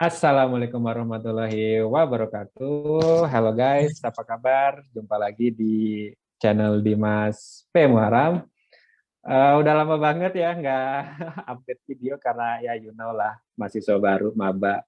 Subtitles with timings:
[0.00, 3.28] Assalamualaikum warahmatullahi wabarakatuh.
[3.28, 4.80] Halo guys, apa kabar?
[4.96, 6.08] Jumpa lagi di
[6.40, 7.84] channel Dimas P.
[7.84, 8.40] Muharam.
[9.20, 10.96] Uh, udah lama banget ya nggak
[11.52, 14.80] update video karena ya you know lah mahasiswa baru, maba,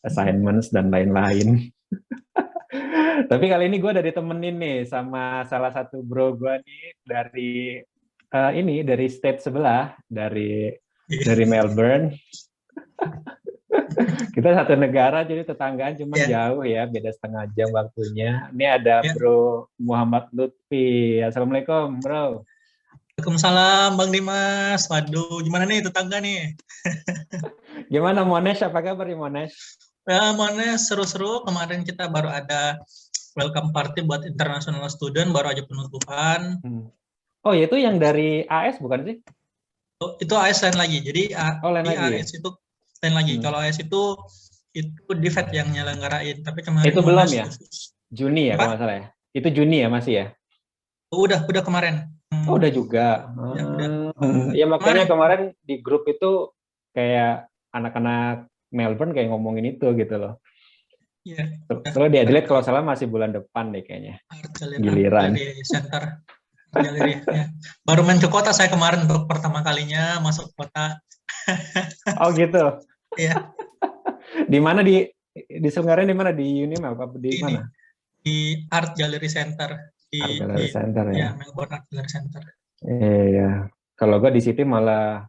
[0.00, 1.68] assignments dan lain-lain.
[3.30, 7.52] Tapi kali ini gue udah ditemenin nih sama salah satu bro gue nih dari
[8.32, 10.72] uh, ini dari state sebelah dari
[11.04, 12.16] dari Melbourne.
[14.36, 16.28] kita satu negara jadi tetanggaan cuma yeah.
[16.30, 18.48] jauh ya beda setengah jam waktunya.
[18.54, 19.14] Ini ada yeah.
[19.14, 21.20] bro Muhammad Lutfi.
[21.22, 22.42] Assalamualaikum bro.
[23.14, 24.90] Waalaikumsalam Bang Dimas.
[24.90, 26.54] Waduh gimana nih tetangga nih?
[27.92, 29.54] Gimana Mones apa kabar di Mones
[30.02, 31.46] ya Mones seru-seru.
[31.46, 32.82] Kemarin kita baru ada
[33.38, 36.86] welcome party buat international student baru aja penutupan hmm.
[37.42, 39.16] oh itu yang dari AS bukan sih?
[40.02, 40.98] Oh, itu AS lain lagi.
[41.02, 41.22] Jadi
[41.62, 42.18] oh, lain di lagi.
[42.18, 42.50] AS itu
[43.04, 43.34] lain lagi.
[43.36, 43.42] Hmm.
[43.44, 44.02] Kalau AS itu
[44.74, 47.46] itu Divet yang nyelenggarain, tapi kemarin itu belum ya?
[48.10, 49.06] Juni ya kalau masalah ya.
[49.36, 50.26] Itu Juni ya masih ya?
[51.14, 52.10] Oh, udah, udah kemarin.
[52.32, 52.46] Hmm.
[52.50, 53.30] Oh, udah juga.
[53.54, 53.88] Ya, udah.
[54.18, 54.50] Hmm.
[54.50, 55.54] ya makanya kemarin.
[55.54, 56.50] kemarin di grup itu
[56.90, 60.42] kayak anak-anak Melbourne kayak ngomongin itu gitu loh.
[61.24, 61.56] Iya.
[61.70, 64.20] Terus di Adelaide kalau salah masih bulan depan deh kayaknya.
[64.82, 65.32] Giliran.
[65.32, 66.20] Di center.
[66.74, 67.54] ya.
[67.86, 71.00] Baru main ke kota saya kemarin untuk pertama kalinya masuk kota.
[72.20, 72.82] oh gitu.
[73.18, 73.36] Iya.
[74.52, 77.62] di mana di di Selenggarain di mana di Unima apa di Ini, mana?
[78.24, 78.36] Di
[78.70, 79.70] Art Gallery Center.
[80.06, 81.16] Di, Art Gallery di, Center ya.
[81.18, 81.28] ya.
[81.34, 82.42] Melbourne Art Gallery Center.
[82.84, 83.50] Iya.
[83.94, 85.26] Kalau gua di situ malah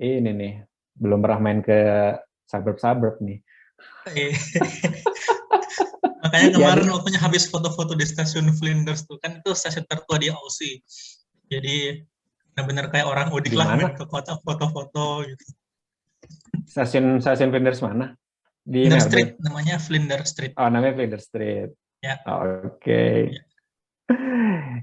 [0.00, 0.54] ini nih
[0.96, 1.78] belum pernah main ke
[2.48, 3.38] suburb-suburb nih.
[4.12, 4.36] Iya.
[6.22, 10.30] Makanya kemarin Jadi, waktunya habis foto-foto di stasiun Flinders tuh kan itu stasiun tertua di
[10.30, 10.80] Aussie.
[11.50, 11.98] Jadi
[12.52, 15.44] benar-benar kayak orang udik lah main ke kota foto-foto gitu.
[16.68, 18.16] Stasiun stasiun Flinders mana?
[18.62, 20.52] Di Flinders Street namanya Flinders Street.
[20.54, 21.70] Oh, namanya Flinders Street.
[22.02, 22.18] Ya.
[22.26, 22.78] Oh, Oke.
[22.78, 23.16] Okay.
[23.30, 23.42] Ya.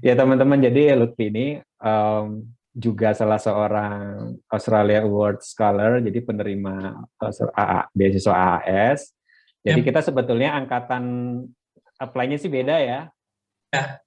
[0.12, 1.46] ya teman-teman, jadi Lutfi ini
[1.80, 7.04] um, juga salah seorang Australia Award Scholar, jadi penerima
[7.54, 9.12] AA, beasiswa AAS.
[9.60, 9.86] Jadi ya.
[9.92, 11.04] kita sebetulnya angkatan
[12.00, 13.00] apply-nya sih beda ya.
[13.70, 14.00] Ya.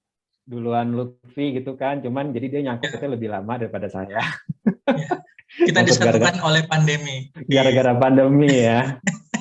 [0.44, 3.14] Duluan Lutfi gitu kan, cuman jadi dia nyangkutnya ya.
[3.14, 4.20] lebih lama daripada saya.
[5.68, 7.30] Kita disatukan oleh pandemi.
[7.46, 8.98] Gara-gara pandemi ya.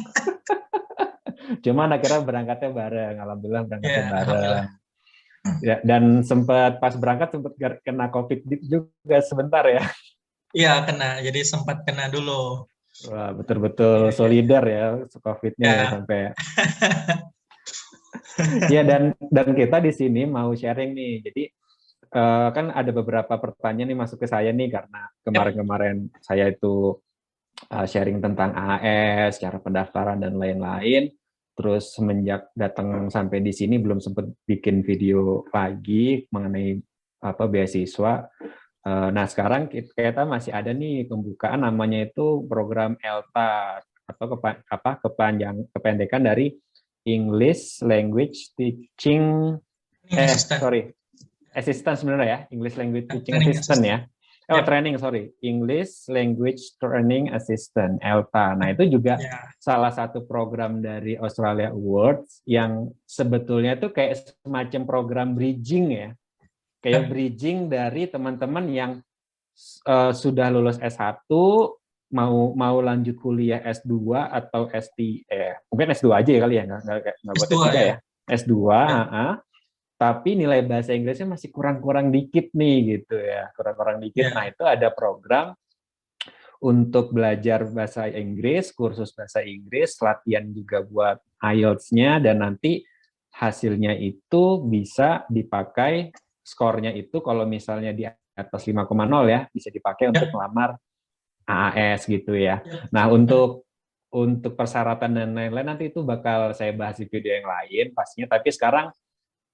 [1.65, 4.65] Cuman akhirnya berangkatnya bareng, alhamdulillah berangkatnya yeah, bareng.
[5.59, 7.53] Ya, dan sempat pas berangkat sempat
[7.83, 9.83] kena COVID juga sebentar ya.
[10.55, 12.63] Iya kena, jadi sempat kena dulu.
[13.09, 16.19] Wah betul-betul yeah, solidar ya COVID-nya ya, sampai.
[18.71, 21.43] ya dan dan kita di sini mau sharing nih, jadi
[22.13, 26.95] uh, kan ada beberapa pertanyaan nih masuk ke saya nih karena kemarin-kemarin saya itu
[27.73, 31.09] uh, sharing tentang AS, cara pendaftaran dan lain-lain.
[31.53, 36.81] Terus semenjak datang sampai di sini belum sempat bikin video lagi mengenai
[37.21, 38.25] apa beasiswa.
[38.83, 44.91] Uh, nah sekarang kita masih ada nih pembukaan namanya itu program ELTA atau kepa, apa
[44.99, 46.51] kepanjang kependekan dari
[47.07, 49.55] English Language Teaching
[50.11, 50.91] eh sorry
[51.53, 53.99] assistant sebenarnya ya, English Language Teaching training Assistant ya.
[54.51, 54.67] Oh, yeah.
[54.67, 55.31] training, sorry.
[55.39, 58.59] English Language Training Assistant, ELTA.
[58.59, 59.47] Nah, itu juga yeah.
[59.55, 66.09] salah satu program dari Australia Awards yang sebetulnya itu kayak semacam program bridging ya.
[66.83, 67.07] Kayak yeah.
[67.07, 68.91] bridging dari teman-teman yang
[69.87, 71.23] uh, sudah lulus S1,
[72.13, 76.81] mau mau lanjut kuliah S2 atau S3, eh, mungkin S2 aja ya kali ya, nggak,
[76.83, 77.79] nggak, buat S3 ya.
[77.79, 77.95] ya.
[78.27, 79.01] S2, ya.
[79.07, 79.33] Uh,
[80.03, 84.27] tapi nilai bahasa Inggrisnya masih kurang-kurang dikit nih gitu ya, kurang-kurang dikit.
[84.27, 84.35] Yeah.
[84.35, 85.55] Nah, itu ada program
[86.59, 92.83] untuk belajar bahasa Inggris, kursus bahasa Inggris, latihan juga buat IELTS-nya dan nanti
[93.31, 96.11] hasilnya itu bisa dipakai
[96.43, 98.83] skornya itu kalau misalnya di atas 5,0
[99.31, 100.19] ya, bisa dipakai yeah.
[100.19, 100.69] untuk melamar
[101.47, 102.59] AAS gitu ya.
[102.59, 102.91] Yeah.
[102.91, 103.71] Nah, untuk
[104.11, 108.51] untuk persyaratan dan lain-lain nanti itu bakal saya bahas di video yang lain pastinya, tapi
[108.51, 108.91] sekarang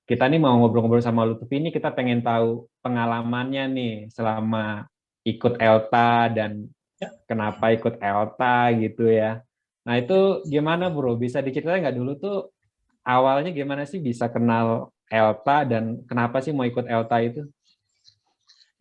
[0.10, 4.90] kita nih mau ngobrol-ngobrol sama Lutfi ini kita pengen tahu pengalamannya nih selama
[5.22, 6.66] ikut Elta dan
[6.98, 7.14] ya.
[7.30, 9.46] kenapa ikut Elta gitu ya.
[9.86, 11.14] Nah itu gimana bro?
[11.14, 12.50] Bisa diceritain nggak dulu tuh
[13.06, 17.46] awalnya gimana sih bisa kenal Elta dan kenapa sih mau ikut Elta itu?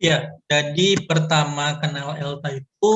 [0.01, 2.93] Ya, jadi pertama kenal Elta itu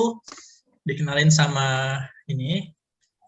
[0.90, 2.74] dikenalin sama ini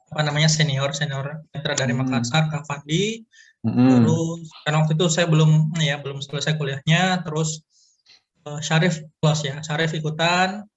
[0.10, 2.02] apa namanya senior senior dari hmm.
[2.02, 3.22] Makassar Kak Fandi
[3.66, 4.06] Mm.
[4.06, 7.66] Terus karena waktu itu saya belum ya belum selesai kuliahnya, terus
[8.46, 10.70] uh, Syarif plus ya, Syarif ikutan,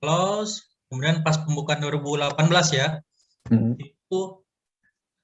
[0.00, 2.32] plus kemudian pas pembukaan 2018
[2.72, 2.96] ya,
[3.52, 3.76] mm.
[3.76, 4.20] itu itu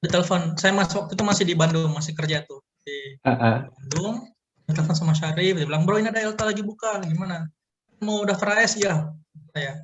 [0.00, 0.56] di telepon.
[0.61, 3.56] Saya masuk waktu itu masih di Bandung masih kerja tuh di uh -uh.
[3.69, 4.29] Bandung
[4.70, 7.49] telepon sama Syarif dia bilang bro ini ada Elta lagi buka gimana?
[8.00, 9.08] Mau daftar AS ya.
[9.53, 9.76] Saya.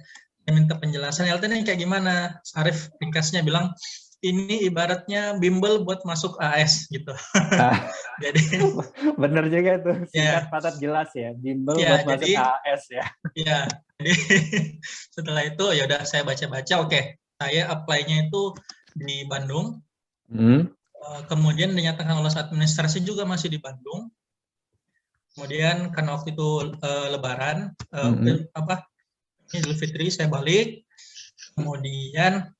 [0.46, 2.38] Saya minta penjelasan Elta ini kayak gimana?
[2.46, 3.74] Syarif ringkasnya bilang
[4.24, 7.12] ini ibaratnya bimbel buat masuk AS gitu.
[7.36, 7.84] Ah.
[8.24, 8.40] jadi
[9.20, 10.50] bener juga tuh singkat ya.
[10.52, 13.04] padat jelas ya bimbel ya, buat jadi, masuk AS ya.
[13.36, 13.58] Iya.
[13.96, 14.12] Jadi
[15.16, 18.56] setelah itu ya udah saya baca-baca oke okay, saya apply-nya itu
[18.96, 19.84] di Bandung
[20.30, 20.66] Hmm.
[21.06, 24.10] Eh, kemudian dinyatakan lolos administrasi juga masih di Bandung.
[25.36, 28.56] Kemudian karena waktu itu uh, Lebaran, uh, hmm.
[28.56, 28.88] apa
[29.52, 30.88] Idul Fitri saya balik.
[31.52, 32.55] Kemudian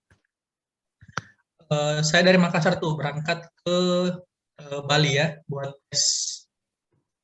[1.71, 3.77] uh, saya dari Makassar tuh berangkat ke
[4.63, 6.05] uh, Bali ya buat tes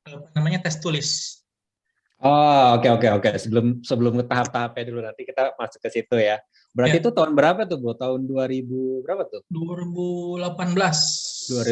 [0.03, 1.39] apa namanya tes tulis.
[2.23, 3.33] Oh oke okay, oke okay, oke okay.
[3.35, 6.39] sebelum sebelum ke tahap-tahapnya dulu nanti kita masuk ke situ ya.
[6.73, 7.01] Berarti ya.
[7.05, 7.93] itu tahun berapa tuh, Bu?
[7.93, 9.45] Tahun 2000 berapa tuh?
[9.51, 10.41] 2018.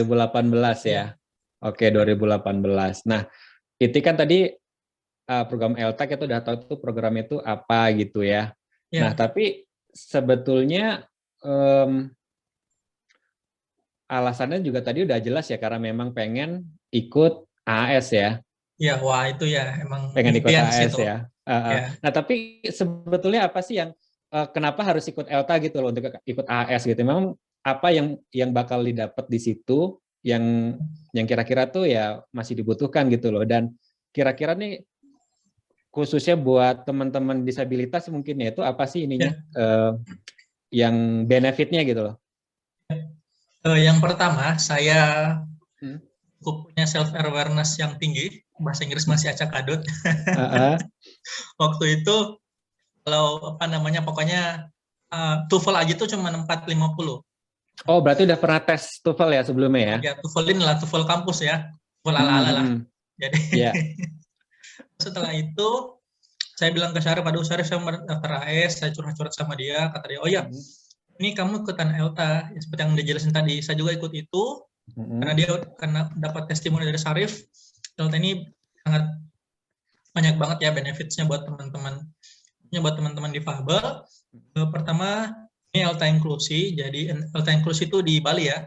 [0.05, 1.17] 2018 ya.
[1.65, 3.09] Oke, 2018.
[3.09, 3.25] Nah,
[3.81, 4.45] itu kan tadi
[5.25, 8.53] uh, program LTAC itu udah tahu itu program itu apa gitu ya.
[8.93, 9.09] ya.
[9.09, 11.09] Nah, tapi sebetulnya
[11.41, 12.05] um,
[14.11, 18.43] alasannya juga tadi udah jelas ya karena memang pengen ikut AS ya.
[18.75, 21.07] Ya, wah itu ya emang pengen ikut AS itu.
[21.07, 21.23] ya.
[21.47, 21.71] Uh, uh.
[21.71, 21.79] ya.
[22.03, 23.95] Nah, tapi sebetulnya apa sih yang
[24.35, 26.99] uh, kenapa harus ikut ELTA gitu loh untuk ikut AS gitu.
[27.07, 30.75] Memang apa yang yang bakal didapat di situ yang
[31.13, 33.73] yang kira-kira tuh ya masih dibutuhkan gitu loh dan
[34.13, 34.85] kira-kira nih
[35.93, 39.61] khususnya buat teman-teman disabilitas mungkin ya itu apa sih ininya ya.
[39.61, 39.91] uh,
[40.71, 42.15] yang benefitnya gitu loh.
[43.61, 45.37] Uh, yang pertama saya
[45.77, 46.01] hmm?
[46.41, 49.81] punya self awareness yang tinggi bahasa Inggris masih acak adut.
[50.05, 50.75] Uh -uh.
[51.61, 52.41] Waktu itu
[53.01, 54.69] kalau apa namanya pokoknya
[55.09, 57.21] uh, TOEFL aja tuh cuma 450.
[57.89, 59.97] Oh, berarti udah pernah tes TOEFL ya sebelumnya ya?
[60.11, 61.69] Ya, TOEFLin lah, TOEFL kampus ya.
[62.01, 62.65] TOEFL ala-ala lah.
[62.65, 62.79] Hmm.
[63.17, 63.73] Jadi yeah.
[65.03, 65.69] setelah itu
[66.57, 70.19] saya bilang ke Syarif, aduh Syarif saya daftar AS, saya curhat-curhat sama dia, kata dia,
[70.21, 70.61] oh ya, hmm.
[71.19, 74.43] Ini kamu ikutan ELTA, ya, seperti yang dijelasin tadi, saya juga ikut itu,
[74.95, 75.19] hmm.
[75.19, 77.43] karena dia karena dapat testimoni dari Syarif,
[77.99, 78.45] ELTA ini
[78.85, 79.03] sangat
[80.11, 82.03] banyak banget ya benefitsnya buat teman-teman
[82.79, 84.07] buat teman-teman difabel.
[84.55, 85.27] Uh, pertama
[85.75, 88.63] ini Elta Inklusi, jadi Elta Inklusi itu di Bali ya.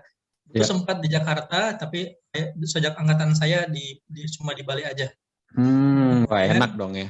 [0.53, 0.69] Itu yeah.
[0.69, 2.13] sempat di Jakarta, tapi
[2.69, 5.09] sejak angkatan saya di, di cuma di Bali aja.
[5.57, 7.09] Hmm, wah enak dong ya.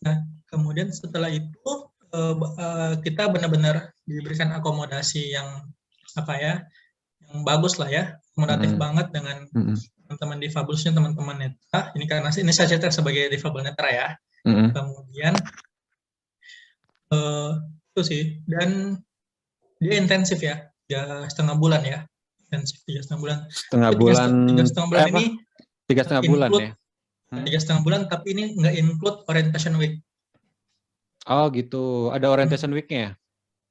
[0.00, 1.68] Nah, kemudian setelah itu
[3.02, 5.66] kita benar-benar diberikan akomodasi yang
[6.16, 6.54] apa ya,
[7.26, 8.84] yang bagus lah ya, akomodatif mm -hmm.
[8.84, 9.36] banget dengan
[10.06, 11.80] teman-teman difabelnya teman-teman netra.
[11.92, 14.08] Ini karena ini saya cerita sebagai difabel netra ya.
[14.46, 14.68] Mm -hmm.
[14.72, 15.34] Kemudian
[17.12, 17.50] uh,
[17.96, 19.00] itu sih dan
[19.80, 21.98] dia intensif ya tiga setengah bulan ya
[22.48, 25.26] intensif tiga setengah bulan setengah tiga bulan tiga setengah bulan eh, ini
[25.86, 26.70] tiga setengah bulan ya
[27.32, 27.44] hmm?
[27.44, 30.00] tiga setengah bulan tapi ini nggak include orientation week
[31.26, 32.10] oh gitu.
[32.14, 32.78] Ada orientation hmm.
[32.78, 33.00] weeknya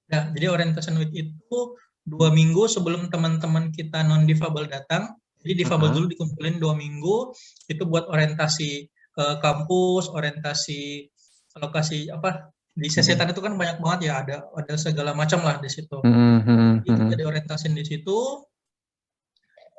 [0.09, 0.19] ya?
[0.35, 1.59] Jadi orientation week itu
[2.05, 5.17] dua minggu sebelum teman-teman kita non difabel datang.
[5.41, 5.97] Jadi difabel uh -huh.
[6.01, 7.33] dulu dikumpulin dua minggu
[7.69, 11.09] itu buat orientasi uh, kampus orientasi
[11.57, 15.71] lokasi apa di sesetan itu kan banyak banget ya ada ada segala macam lah di
[15.71, 16.03] situ.
[16.03, 16.71] Mm -hmm.
[16.83, 18.17] itu jadi orientasi di situ.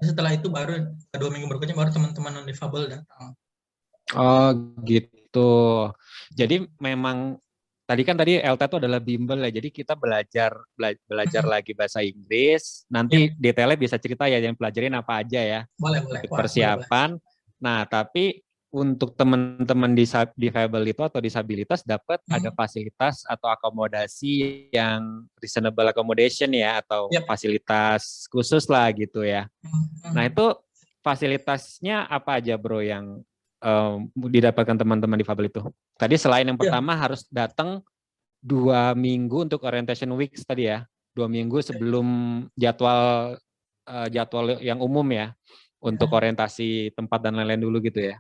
[0.01, 3.37] Setelah itu baru dua minggu berikutnya baru teman-teman non difabel datang.
[4.17, 4.51] Oh
[4.87, 5.91] gitu.
[6.33, 7.37] Jadi memang
[7.87, 12.03] tadi kan tadi LT itu adalah bimbel ya jadi kita belajar bela belajar lagi bahasa
[12.03, 13.39] Inggris nanti yeah.
[13.39, 17.63] detailnya bisa cerita ya yang pelajarin apa aja ya boleh boleh persiapan boleh, boleh.
[17.63, 18.43] nah tapi
[18.77, 19.97] untuk teman-teman
[20.37, 22.37] difabel itu atau disabilitas dapat hmm.
[22.37, 27.25] ada fasilitas atau akomodasi yang reasonable accommodation ya atau yep.
[27.25, 29.49] fasilitas khusus lah gitu ya.
[29.65, 30.13] Hmm.
[30.13, 30.53] Nah itu
[31.01, 33.25] fasilitasnya apa aja bro yang
[33.67, 35.67] um, didapatkan teman-teman difabel itu?
[35.99, 37.03] Tadi selain yang pertama yeah.
[37.03, 37.83] harus datang
[38.39, 42.07] dua minggu untuk orientation week tadi ya, dua minggu sebelum
[42.55, 43.35] jadwal
[43.91, 45.35] uh, jadwal yang umum ya
[45.83, 46.17] untuk iya.
[46.23, 48.17] orientasi tempat dan lain-lain dulu gitu ya.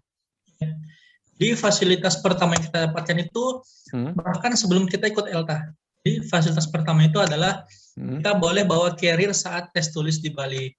[1.36, 3.44] Di fasilitas pertama yang kita dapatkan itu
[3.92, 4.16] hmm.
[4.16, 5.68] bahkan sebelum kita ikut ELTA.
[6.00, 7.66] Jadi fasilitas pertama itu adalah
[7.98, 8.22] hmm.
[8.22, 10.72] kita boleh bawa carrier saat tes tulis di Bali.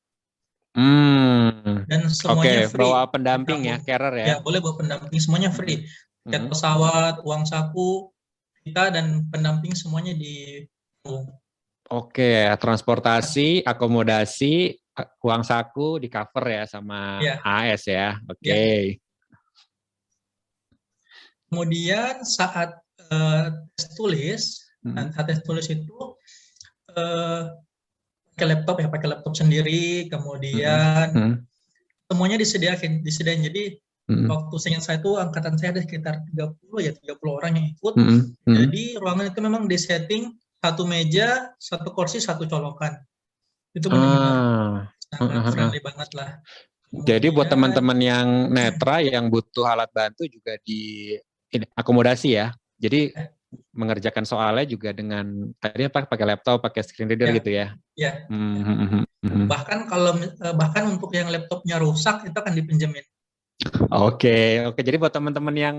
[0.78, 1.90] Hmm.
[1.90, 2.82] Dan semuanya okay, free.
[2.86, 4.26] bawa pendamping ya, carrier ya.
[4.30, 5.90] Ya, boleh bawa pendamping, semuanya free.
[6.22, 6.52] Tiket hmm.
[6.54, 8.14] pesawat, uang saku,
[8.62, 10.62] kita dan pendamping semuanya di
[11.88, 14.76] Oke, transportasi, akomodasi,
[15.24, 17.40] uang saku di cover ya sama ya.
[17.42, 18.20] AS ya.
[18.28, 18.44] Oke.
[18.44, 18.82] Okay.
[18.92, 19.06] Ya.
[21.48, 22.76] Kemudian saat
[23.08, 23.48] uh,
[23.80, 24.44] tes tulis,
[24.84, 25.16] hmm.
[25.16, 25.96] saat tes tulis itu
[26.92, 27.56] uh,
[28.38, 31.34] pakai laptop ya pakai laptop sendiri, kemudian Hmm.
[32.06, 33.42] semuanya disediakan, disediain.
[33.42, 34.30] Jadi Hmm.
[34.30, 37.98] waktu seingat saya itu angkatan saya ada sekitar 30 ya 30 orang yang ikut.
[37.98, 38.38] Hmm.
[38.46, 38.56] Hmm.
[38.62, 43.02] Jadi ruangan itu memang disetting satu meja, satu kursi, satu colokan.
[43.74, 44.78] Itu benar-benar Ah.
[45.10, 45.50] sangat ah.
[45.50, 46.30] friendly banget lah.
[46.94, 51.12] Jadi buat teman-teman yang netra yang butuh alat bantu juga di
[51.50, 52.54] ini, akomodasi ya.
[52.78, 53.28] Jadi Eh.
[53.72, 55.24] Mengerjakan soalnya juga dengan
[55.58, 57.36] tadi apa pakai laptop, pakai screen reader Ya.
[57.40, 57.66] gitu ya.
[57.96, 58.12] Ya.
[58.28, 63.06] Hmm, hmm, bahkan kalau eh, bahkan untuk yang laptopnya rusak itu akan dipinjemin.
[63.90, 64.80] Oke, oke.
[64.84, 65.76] Jadi buat teman-teman yang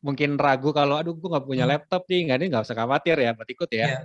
[0.00, 3.48] mungkin ragu kalau aduh gue nggak punya laptop nih, nggak nggak usah khawatir ya, buat
[3.48, 3.86] ikut ya.
[3.86, 4.00] Ya.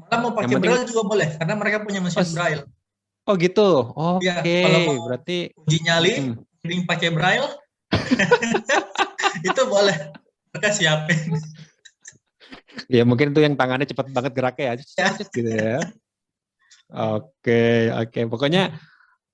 [0.00, 2.62] Malah mau pakai penting- braille juga boleh karena mereka punya mesin Oh, braille.
[3.28, 3.68] Oh gitu.
[3.92, 6.34] Oke, Ya, kalau mau- berarti Uji nyali, hmm.
[6.64, 7.50] mending pakai braille.
[9.48, 9.96] itu boleh.
[10.50, 11.36] Mereka siapin.
[12.96, 14.74] ya mungkin itu yang tangannya cepet banget geraknya ya,
[15.18, 15.78] gitu ya.
[16.90, 18.20] Oke, oke.
[18.26, 18.74] Pokoknya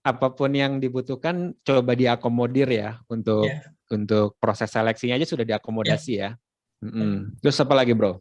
[0.07, 3.64] apa pun yang dibutuhkan coba diakomodir ya untuk Ya.
[3.90, 6.31] untuk proses seleksinya aja sudah diakomodasi ya.
[6.85, 7.40] Mm-mm.
[7.40, 8.21] Terus apa lagi bro?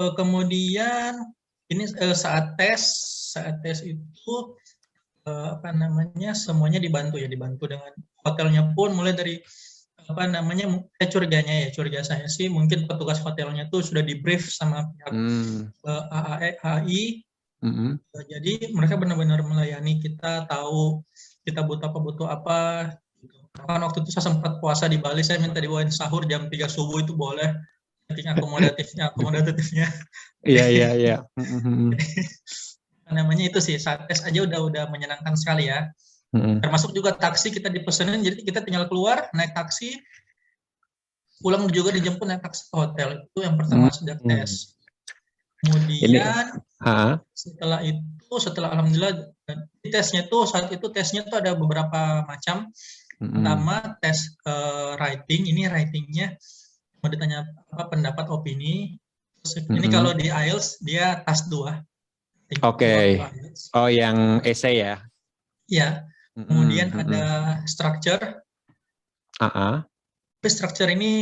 [0.00, 1.20] Eh, Kemudian
[1.68, 2.80] ini eh, saat tes,
[3.34, 4.34] saat tes itu
[5.26, 7.92] eh, apa namanya semuanya dibantu ya, dibantu dengan
[8.24, 9.36] hotelnya pun mulai dari
[10.10, 10.66] apa namanya
[10.98, 15.12] saya curiganya ya curiga saya sih mungkin petugas hotelnya tuh sudah di brief sama pihak
[15.14, 15.70] Hmm.
[15.70, 17.04] eh, AAE AI
[17.60, 18.00] Mm-mm.
[18.16, 21.04] Eh, jadi mereka benar-benar melayani kita tahu
[21.44, 22.58] kita butuh apa butuh apa
[23.52, 27.04] kan waktu itu saya sempat puasa di Bali saya minta dibawain sahur jam 3 subuh
[27.04, 27.52] itu boleh
[28.08, 29.86] saking akomodatifnya akomodatifnya
[30.40, 31.16] Iya iya iya.
[31.36, 31.92] Mm-mm.
[33.04, 35.92] Apa namanya itu sih saat tes aja udah udah menyenangkan sekali ya
[36.30, 36.62] Mm-mm.
[36.62, 39.98] termasuk juga taksi kita dipesenin jadi kita tinggal keluar naik taksi
[41.42, 43.96] pulang juga dijemput naik taksi ke hotel itu yang pertama Hmm.
[43.98, 44.78] sejak tes
[45.60, 47.20] kemudian Ha.
[47.36, 49.28] setelah itu setelah alhamdulillah
[49.84, 52.70] tesnya tuh saat itu tesnya tuh ada beberapa macam
[53.20, 53.42] Mm-mm.
[53.42, 56.38] pertama tes eh, writing ini writingnya
[57.04, 57.44] mau ditanya
[57.74, 58.96] apa pendapat opini
[59.40, 59.92] Terus ini Mm-mm.
[59.92, 61.80] kalau di IELTS dia tas dua
[62.60, 63.16] Oke.
[63.16, 63.72] IELTS.
[63.72, 65.00] Oh yang essay ya.
[65.70, 66.04] ya.
[66.36, 67.02] Kemudian Mm-mm.
[67.06, 67.24] ada
[67.66, 68.42] structure
[69.40, 69.82] Ah-ah.
[70.40, 71.12] tapi structure ini,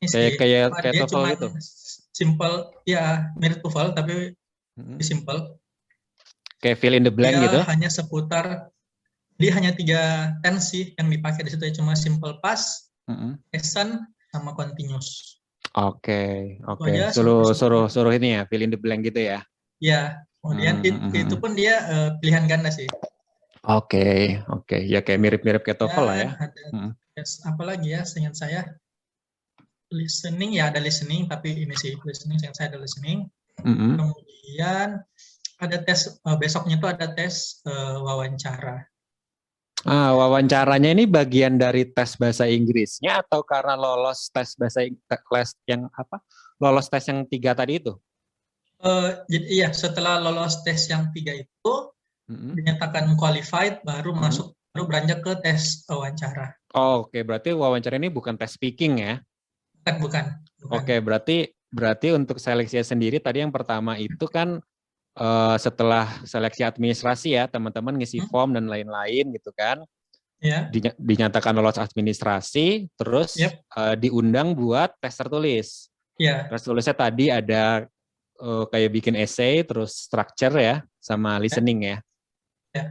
[0.00, 1.48] ini Kayak kayak kayak dia TOEFL cuma gitu.
[2.12, 3.04] simple ya
[3.36, 4.32] mirip TOEFL tapi
[4.76, 4.98] Mm-mm.
[5.00, 5.56] simple
[6.62, 7.60] Kayak fill in the blank dia gitu.
[7.68, 8.70] hanya seputar
[9.36, 13.34] dia hanya tiga tense sih yang dipakai di situ ya cuma simple past, Mm-mm.
[13.50, 13.98] present,
[14.30, 15.40] sama continuous.
[15.74, 16.86] Oke, oke.
[16.86, 19.40] aja, Suruh suruh suruh ini ya, fill in the blank gitu ya.
[19.82, 21.42] Ya, kemudian Hmm, it- hmm, hmm, itu hmm.
[21.42, 22.86] pun dia eh, pilihan ganda sih.
[23.62, 24.74] Oke, oke.
[24.82, 26.30] Ya kayak mirip-mirip kayak TOEFL lah ya.
[26.34, 26.90] Dan Ada Hmm.
[27.14, 28.02] tes apa lagi ya?
[28.02, 28.66] Seingat saya
[29.92, 33.30] listening ya ada listening tapi ini sih listening seingat saya ada listening.
[33.62, 34.00] Mm-mm.
[34.00, 35.04] Kemudian
[35.62, 38.82] ada tes eh, besoknya itu ada tes eh, wawancara.
[39.82, 45.26] Ah, wawancaranya ini bagian dari tes bahasa Inggrisnya atau karena lolos tes bahasa Ing- te-
[45.34, 46.22] les yang apa?
[46.58, 47.94] Lolos tes yang tiga tadi itu?
[49.30, 51.74] Jadi iya setelah lolos tes yang tiga itu
[52.30, 52.54] Mm-mm.
[52.54, 54.22] dinyatakan qualified baru Hmm.
[54.22, 56.54] masuk baru beranjak ke tes wawancara.
[56.72, 59.20] Oh, Oke, berarti wawancara ini bukan tes speaking ya?
[59.82, 60.24] Bukan, bukan.
[60.62, 60.76] bukan.
[60.80, 61.36] Oke, berarti
[61.68, 64.62] berarti untuk seleksi sendiri tadi yang pertama itu kan
[65.12, 68.28] eh, setelah seleksi administrasi ya, teman-teman ngisi Hmm.
[68.32, 69.84] form dan lain-lain gitu kan.
[70.42, 73.52] Dinya- dinyatakan lolos administrasi, terus Yep.
[73.76, 75.92] eh, diundang buat tes tertulis.
[76.16, 77.84] ya, Tes tulisnya tadi ada
[78.40, 81.96] eh, kayak bikin essay, terus structure ya, sama listening ya.
[82.72, 82.84] Ya.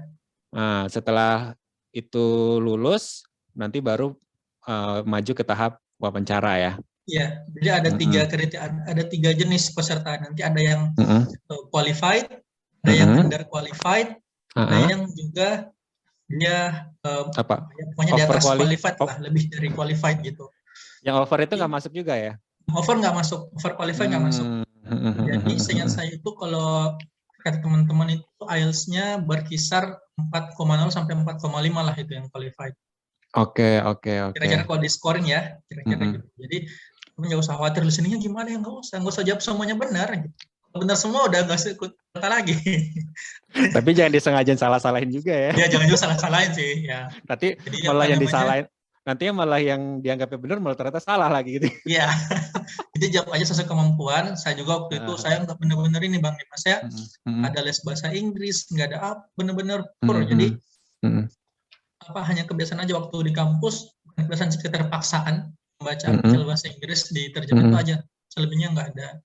[0.53, 1.57] Nah, setelah
[1.91, 4.13] itu lulus, nanti baru
[4.61, 6.73] eh, maju ke tahap wawancara ya.
[7.09, 7.41] ya.
[7.57, 10.21] Jadi ada tiga kriteria, ada tiga jenis peserta.
[10.21, 11.25] Nanti ada yang Mm-mm.
[11.49, 12.29] uh, qualified,
[12.85, 13.21] ada yang Mhm.
[13.25, 14.17] under qualified,
[14.53, 15.69] ada Ah, yang juga
[16.29, 17.67] dia uh, apa?
[17.75, 20.45] ya, pokoknya di atas qualified lah, lebih dari qualified gitu.
[21.01, 22.33] Yang over itu nggak masuk juga ya?
[22.71, 24.45] Over nggak masuk, over qualified nggak masuk.
[24.45, 25.25] Hmm.
[25.25, 26.95] Jadi seingat saya itu kalau
[27.41, 32.77] kata teman-teman itu IELTS-nya berkisar 4,0 sampai 4,5 lah itu yang qualified.
[33.33, 34.35] Oke, oke, oke.
[34.35, 36.11] Kira-kira kalau di scoring ya, kira-kira Mhm.
[36.13, 36.27] gitu.
[36.45, 36.57] Jadi
[37.15, 40.07] kamu nggak usah khawatir listeningnya gimana ya nggak usah, nggak usah jawab semuanya benar.
[40.19, 40.35] Gitu.
[40.71, 42.55] Benar semua udah nggak usah ikut kata lagi.
[43.75, 45.51] Tapi jangan disengaja salah-salahin juga ya.
[45.55, 46.87] ya jangan juga salah-salahin sih.
[46.87, 47.07] Ya.
[47.23, 48.65] Nanti Jadi malah yang namanya, disalahin,
[49.07, 51.67] nanti malah yang dianggapnya benar malah ternyata salah lagi gitu.
[51.87, 52.11] Iya.
[53.01, 54.37] Jadi jawab aja sesuai kemampuan.
[54.37, 55.17] Saya juga waktu itu Ah.
[55.17, 56.77] saya nggak bener-bener ini bang Dimas ya.
[56.85, 57.49] Mm-mm.
[57.49, 60.21] Ada les bahasa Inggris, nggak ada apa, bener-bener pur.
[60.21, 60.29] Mhm.
[60.29, 60.47] Jadi
[61.01, 61.25] Mm-mm.
[62.05, 63.89] apa hanya kebiasaan aja waktu di kampus,
[64.21, 65.49] kebiasaan sekitar paksaan
[65.81, 66.13] membaca Mhm.
[66.21, 67.95] artikel bahasa Inggris di terjemah itu aja.
[68.29, 69.17] Selebihnya nggak ada.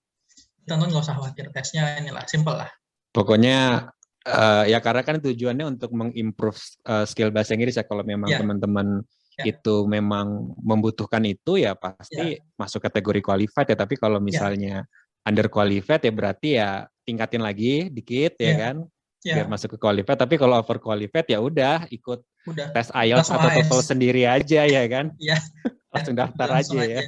[0.64, 2.72] Tonton nggak usah khawatir tesnya inilah simple lah.
[3.12, 3.92] Pokoknya
[4.24, 8.40] uh, ya karena kan tujuannya untuk mengimprove uh, skill bahasa Inggris ya kalau memang yeah.
[8.40, 9.04] teman-teman
[9.40, 9.52] yeah.
[9.52, 12.56] itu memang membutuhkan itu ya pasti yeah.
[12.56, 14.24] masuk kategori qualified ya tapi kalau ya.
[14.24, 15.28] misalnya yeah.
[15.28, 18.48] under qualified ya berarti ya tingkatin lagi dikit yeah.
[18.48, 18.76] ya kan
[19.22, 19.36] yeah.
[19.40, 22.66] biar masuk ke qualified tapi kalau over qualified ya udah ikut udah.
[22.72, 25.40] tes IELTS atau TOEFL sendiri aja ya kan yeah.
[25.92, 27.02] langsung daftar langsung aja, aja ya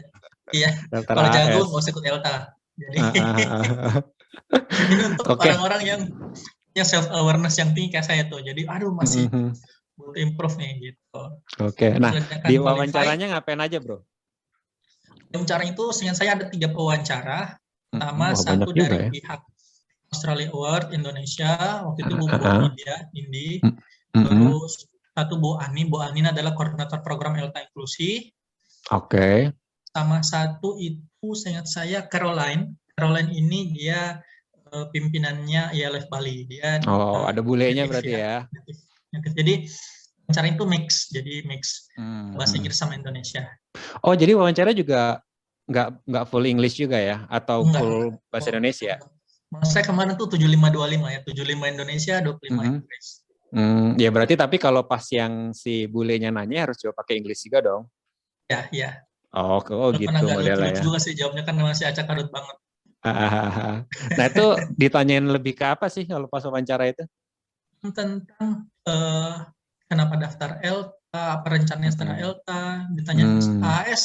[0.49, 0.71] iya
[1.05, 2.37] kalau jago nggak usah ikut ELTA
[2.79, 3.39] jadi, uh, uh,
[3.91, 3.97] uh.
[4.87, 5.51] jadi untuk okay.
[5.51, 6.01] orang-orang yang
[6.79, 9.51] yang self awareness yang tinggi kayak saya tuh jadi aduh masih mm -hmm.
[9.99, 11.23] Butuh improve nih gitu
[11.59, 11.99] oke okay.
[11.99, 12.15] nah
[12.47, 14.07] di wawancaranya ngapain aja bro
[15.35, 17.59] wawancara itu seingat saya ada tiga pewawancara
[17.91, 19.11] pertama oh, satu dari ya?
[19.11, 19.41] pihak
[20.09, 22.71] Australia Award Indonesia waktu itu Bu uh -huh.
[22.73, 24.25] India Indi -hmm.
[24.25, 28.31] terus satu Bu Ani Bu Ani adalah koordinator program Elta Inklusi
[28.95, 29.37] oke okay.
[29.93, 34.23] sama satu itu seingat saya Caroline Caroline ini dia
[34.73, 36.45] uh, pimpinannya ILF Bali.
[36.49, 38.45] Dia Oh, uh, ada bulenya berarti ya.
[39.15, 39.19] Ya.
[39.25, 39.55] Jadi
[40.29, 42.37] wawancara itu mix, jadi mix hmm.
[42.37, 43.49] bahasa Inggris sama Indonesia.
[44.05, 45.25] Oh, jadi wawancara juga
[45.69, 47.81] nggak nggak full English juga ya atau Enggak.
[47.81, 47.97] full
[48.33, 48.95] bahasa Indonesia?
[49.65, 52.69] Saya kemarin tuh 7525 ya, 75 Indonesia, 25 mm -hmm.
[52.69, 53.07] Inggris.
[53.49, 57.65] Hmm, ya berarti tapi kalau pas yang si bulenya nanya harus coba pakai Inggris juga
[57.65, 57.89] dong.
[58.45, 58.91] Ya, ya.
[59.33, 60.85] Oh, oh gitu modelnya ya.
[60.85, 62.57] juga sih jawabnya kan masih acak adut banget.
[64.19, 67.05] nah itu ditanyain lebih ke apa sih kalau pas wawancara itu?
[67.79, 68.27] Tentang
[68.89, 69.35] uh,
[69.87, 72.25] kenapa daftar ELTA, apa rencananya setelah hmm.
[72.25, 72.63] ELTA,
[72.99, 73.63] ditanya hmm.
[73.65, 74.03] AS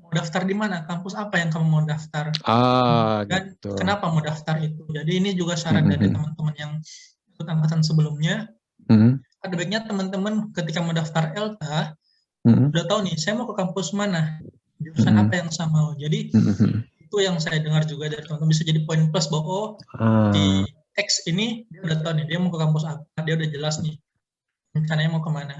[0.00, 3.76] mau daftar di mana, kampus apa yang kamu mau daftar, ah, dan gitu.
[3.76, 4.88] kenapa mau daftar itu.
[4.88, 5.92] Jadi ini juga syarat hmm.
[5.92, 6.72] dari teman-teman yang
[7.36, 8.48] ikut angkatan sebelumnya.
[8.88, 9.20] Hmm.
[9.44, 11.94] Ada baiknya teman-teman ketika mau daftar ELTA,
[12.48, 12.72] hmm.
[12.72, 14.40] udah tahu nih, saya mau ke kampus mana,
[14.80, 15.22] jurusan hmm.
[15.28, 15.92] apa yang saya mau.
[15.96, 19.68] Jadi hmm itu yang saya dengar juga dari teman-teman bisa jadi poin plus bahwa oh
[19.98, 20.30] hmm.
[20.30, 20.46] di
[21.00, 23.96] X ini dia udah tahu nih dia mau ke kampus apa dia udah jelas nih
[24.76, 25.56] rencananya mau ke mana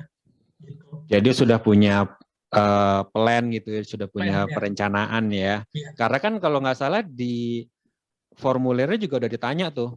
[0.61, 0.87] gitu.
[1.09, 2.07] jadi sudah punya
[2.53, 4.55] uh, plan gitu ya sudah punya plan, ya.
[4.55, 5.55] perencanaan ya.
[5.73, 7.65] ya karena kan kalau nggak salah di
[8.37, 9.97] formulirnya juga udah ditanya tuh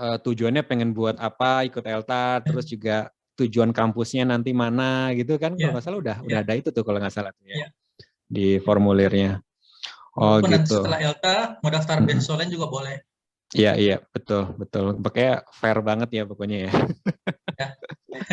[0.00, 5.56] uh, tujuannya pengen buat apa ikut Elta terus juga tujuan kampusnya nanti mana gitu kan
[5.56, 5.72] kalau ya.
[5.76, 6.26] nggak salah udah ya.
[6.26, 7.68] udah ada itu tuh kalau nggak salah tuh ya, ya.
[8.26, 9.40] di formulirnya
[10.18, 10.82] Oh Walaupun gitu.
[10.82, 12.10] setelah Elta mau daftar hmm.
[12.10, 12.96] lain juga boleh.
[13.50, 14.94] Iya iya betul betul.
[15.02, 16.72] Pokoknya fair banget ya pokoknya ya.
[17.58, 17.68] ya.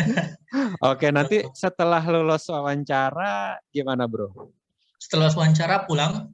[0.94, 4.30] Oke nanti setelah lulus wawancara gimana bro?
[5.02, 6.30] Setelah wawancara pulang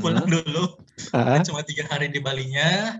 [0.00, 0.32] pulang hmm.
[0.40, 0.64] dulu.
[1.12, 2.96] Uh Cuma tiga hari di Balinya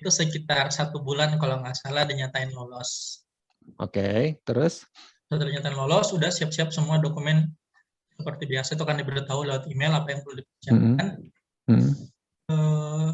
[0.00, 3.22] itu sekitar satu bulan kalau nggak salah dinyatain lolos.
[3.78, 4.82] Oke okay, terus?
[5.30, 7.54] Setelah dinyatain lolos sudah siap-siap semua dokumen
[8.18, 11.08] seperti biasa itu kan diberitahu lewat email apa yang perlu dipersiapkan.
[11.70, 11.92] Mm -hmm.
[12.50, 13.10] uh,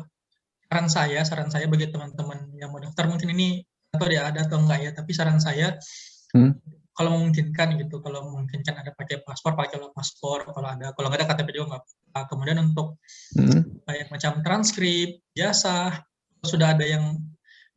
[0.66, 3.62] saran saya, saran saya bagi teman-teman yang mau daftar mungkin ini
[3.94, 5.78] atau dia ada atau enggak ya, tapi saran saya
[6.34, 6.52] mm.
[6.90, 11.28] kalau memungkinkan gitu, kalau memungkinkan ada pakai paspor, pakai paspor, kalau ada, kalau nggak ada
[11.32, 12.20] KTP juga nggak apa.
[12.28, 12.98] Kemudian untuk
[13.38, 13.86] mm.
[13.86, 16.02] kayak macam transkrip, jasa,
[16.42, 17.22] sudah ada yang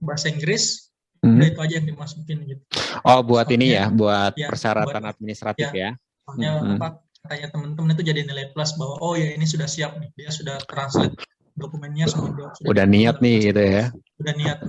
[0.02, 0.90] bahasa Inggris,
[1.22, 1.56] mm.
[1.56, 2.64] itu aja yang dimasukin gitu.
[3.06, 5.94] Oh, buat Soalnya, ini ya, buat ya, persyaratan buat, administratif ya.
[5.94, 6.02] ya.
[6.26, 6.78] Soalnya mm -hmm.
[6.82, 6.88] apa
[7.20, 10.56] katanya teman-teman itu jadi nilai plus bahwa oh ya ini sudah siap nih dia sudah
[10.72, 11.14] translate
[11.60, 13.84] dokumennya semua sudah, udah niat nih gitu ya
[14.24, 14.60] udah niat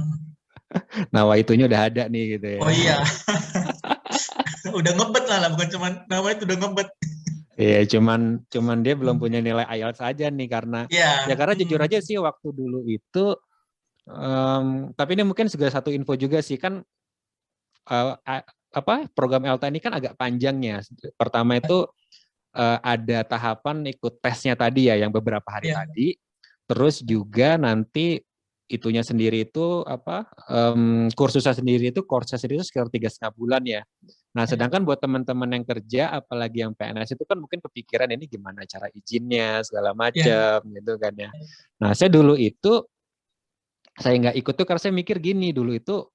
[1.14, 2.96] nawa itunya udah ada nih gitu ya oh iya
[4.80, 6.90] udah ngebet lah, lah bukan cuman nawa itu udah ngebet
[7.60, 11.28] Iya, cuman cuman dia belum punya nilai IELTS saja nih karena yeah.
[11.28, 13.36] ya karena jujur aja sih waktu dulu itu
[14.08, 16.80] um, tapi ini mungkin juga satu info juga sih kan
[17.92, 18.16] uh,
[18.70, 20.80] apa program ELTA ini kan agak panjangnya.
[21.20, 21.84] Pertama itu
[22.56, 25.84] uh, ada tahapan ikut tesnya tadi ya yang beberapa hari yeah.
[25.84, 26.16] tadi.
[26.70, 28.22] Terus juga nanti
[28.70, 33.62] itunya sendiri itu apa um, kursusnya sendiri itu kursnya sendiri itu sekitar tiga setengah bulan
[33.66, 33.82] ya.
[34.30, 34.50] Nah iya.
[34.54, 38.86] sedangkan buat teman-teman yang kerja apalagi yang PNS itu kan mungkin kepikiran ini gimana cara
[38.94, 39.98] izinnya segala iya.
[39.98, 40.74] macam yeah.
[40.78, 41.30] gitu kan ya.
[41.82, 42.86] Nah saya dulu itu
[43.98, 46.06] saya nggak ikut tuh karena saya mikir gini dulu itu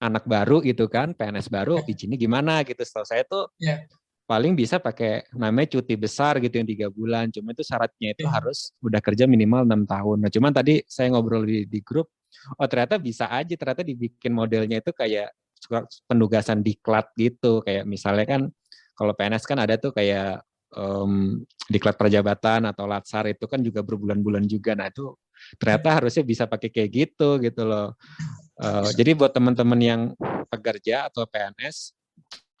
[0.00, 1.92] anak baru gitu kan PNS baru iya.
[1.92, 2.80] izinnya gimana gitu.
[2.80, 3.84] Setelah saya tuh yeah
[4.30, 7.34] paling bisa pakai namanya cuti besar gitu yang tiga bulan.
[7.34, 8.38] Cuma itu syaratnya itu yeah.
[8.38, 10.22] harus udah kerja minimal enam tahun.
[10.22, 12.14] Nah cuman tadi saya ngobrol di, di grup,
[12.54, 15.34] oh ternyata bisa aja ternyata dibikin modelnya itu kayak
[16.06, 17.58] penugasan diklat gitu.
[17.66, 18.42] Kayak misalnya kan
[18.94, 20.46] kalau PNS kan ada tuh kayak
[20.78, 24.78] um, diklat perjabatan atau latsar itu kan juga berbulan-bulan juga.
[24.78, 25.10] Nah itu
[25.58, 27.98] ternyata harusnya bisa pakai kayak gitu gitu loh.
[28.62, 30.00] Uh, jadi buat teman-teman yang
[30.46, 31.98] pekerja atau PNS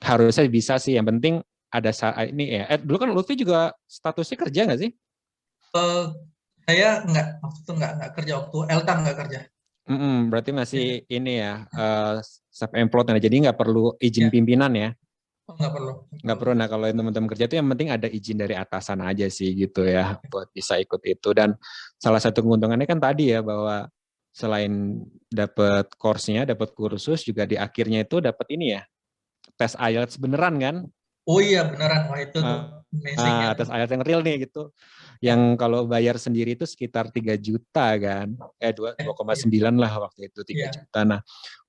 [0.02, 0.98] harusnya bisa sih.
[0.98, 1.34] Yang penting
[1.70, 2.64] ada saat ini ya.
[2.66, 4.90] Eh, dulu kan Lutfi juga statusnya kerja nggak sih?
[5.70, 6.10] Uh,
[6.66, 9.40] saya nggak waktu itu nggak nggak kerja waktu Elta nggak kerja.
[9.90, 11.16] Mm -mm, berarti masih ya.
[11.18, 14.30] ini ya uh, self employed nah, jadi nggak perlu izin ya.
[14.30, 14.90] pimpinan ya?
[15.50, 15.92] Oh, nggak perlu.
[16.22, 16.52] Nggak perlu.
[16.54, 20.14] Nah kalau teman-teman kerja itu yang penting ada izin dari atasan aja sih gitu ya
[20.30, 21.30] buat bisa ikut itu.
[21.34, 21.58] Dan
[21.98, 23.90] salah satu keuntungannya kan tadi ya bahwa
[24.30, 28.82] selain dapat course-nya, dapat kursus juga di akhirnya itu dapat ini ya
[29.58, 30.76] tes IELTS beneran kan?
[31.30, 32.58] Oh iya beneran, wah itu uh, tuh
[33.22, 34.74] uh, tes IELTS yang real nih gitu.
[35.22, 39.70] Yang kalau bayar sendiri itu sekitar 3 juta kan, eh 2,9 iya.
[39.70, 40.72] lah waktu itu 3 yeah.
[40.74, 41.00] juta.
[41.06, 41.20] Nah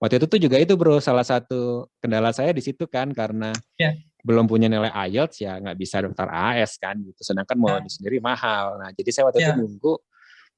[0.02, 3.94] waktu itu tuh juga itu bro salah satu kendala saya di situ kan karena yeah.
[4.26, 7.22] belum punya nilai IELTS ya nggak bisa daftar AS kan gitu.
[7.22, 7.86] Sedangkan mau yeah.
[7.86, 8.82] sendiri mahal.
[8.82, 9.54] Nah jadi saya waktu yeah.
[9.54, 9.62] itu iya.
[9.62, 9.94] nunggu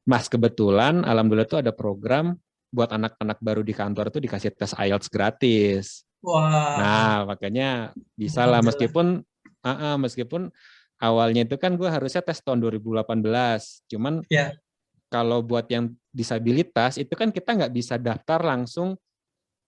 [0.04, 2.36] Mas kebetulan alhamdulillah tuh ada program
[2.74, 6.04] buat anak-anak baru di kantor tuh dikasih tes IELTS gratis.
[6.24, 6.80] Wah.
[6.80, 9.22] Nah, makanya bisa lah meskipun
[9.62, 10.48] uh, uh, meskipun
[11.04, 13.04] awalnya itu kan gue harusnya tes tahun 2018.
[13.92, 14.56] Cuman yeah.
[15.12, 18.96] kalau buat yang disabilitas itu kan kita nggak bisa daftar langsung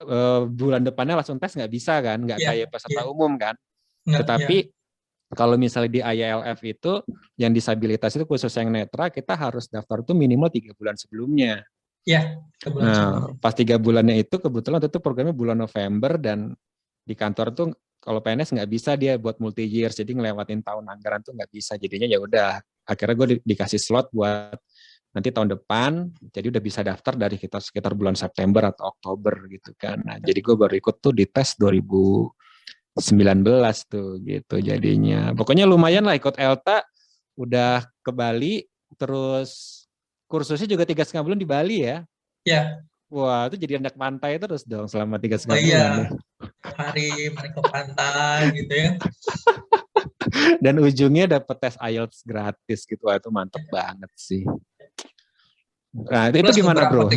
[0.02, 2.50] uh, bulan depannya langsung tes nggak bisa kan, nggak yeah.
[2.56, 3.12] kayak peserta yeah.
[3.12, 3.54] umum kan.
[4.08, 4.74] Nggak, Tetapi yeah
[5.34, 7.02] kalau misalnya di ILF itu
[7.36, 11.66] yang disabilitas itu khusus yang netra kita harus daftar itu minimal tiga bulan sebelumnya.
[12.06, 12.38] Ya.
[12.66, 16.54] Nah, pas tiga bulannya itu kebetulan itu programnya bulan November dan
[17.06, 17.68] di kantor tuh
[18.02, 21.78] kalau PNS nggak bisa dia buat multi years jadi ngelewatin tahun anggaran tuh nggak bisa
[21.78, 24.58] jadinya ya udah akhirnya gue di, dikasih slot buat
[25.14, 29.74] nanti tahun depan jadi udah bisa daftar dari kita sekitar bulan September atau Oktober gitu
[29.78, 31.86] kan nah jadi gue baru ikut tuh di tes 2000
[32.96, 35.36] 19 tuh gitu jadinya.
[35.36, 36.80] Pokoknya lumayan lah ikut Elta,
[37.36, 38.64] udah ke Bali,
[38.96, 39.84] terus
[40.36, 42.04] kursusnya juga tiga setengah bulan di Bali ya?
[42.44, 42.84] Ya.
[43.08, 45.72] Wah itu jadi anak pantai terus dong selama tiga setengah oh, iya.
[45.72, 45.96] bulan.
[45.96, 46.08] Iya.
[46.76, 48.90] Hari mari ke pantai gitu ya.
[50.64, 53.72] Dan ujungnya dapat tes IELTS gratis gitu, Wah, itu mantep ya.
[53.72, 54.44] banget sih.
[55.96, 57.08] Nah itu, itu gimana bro?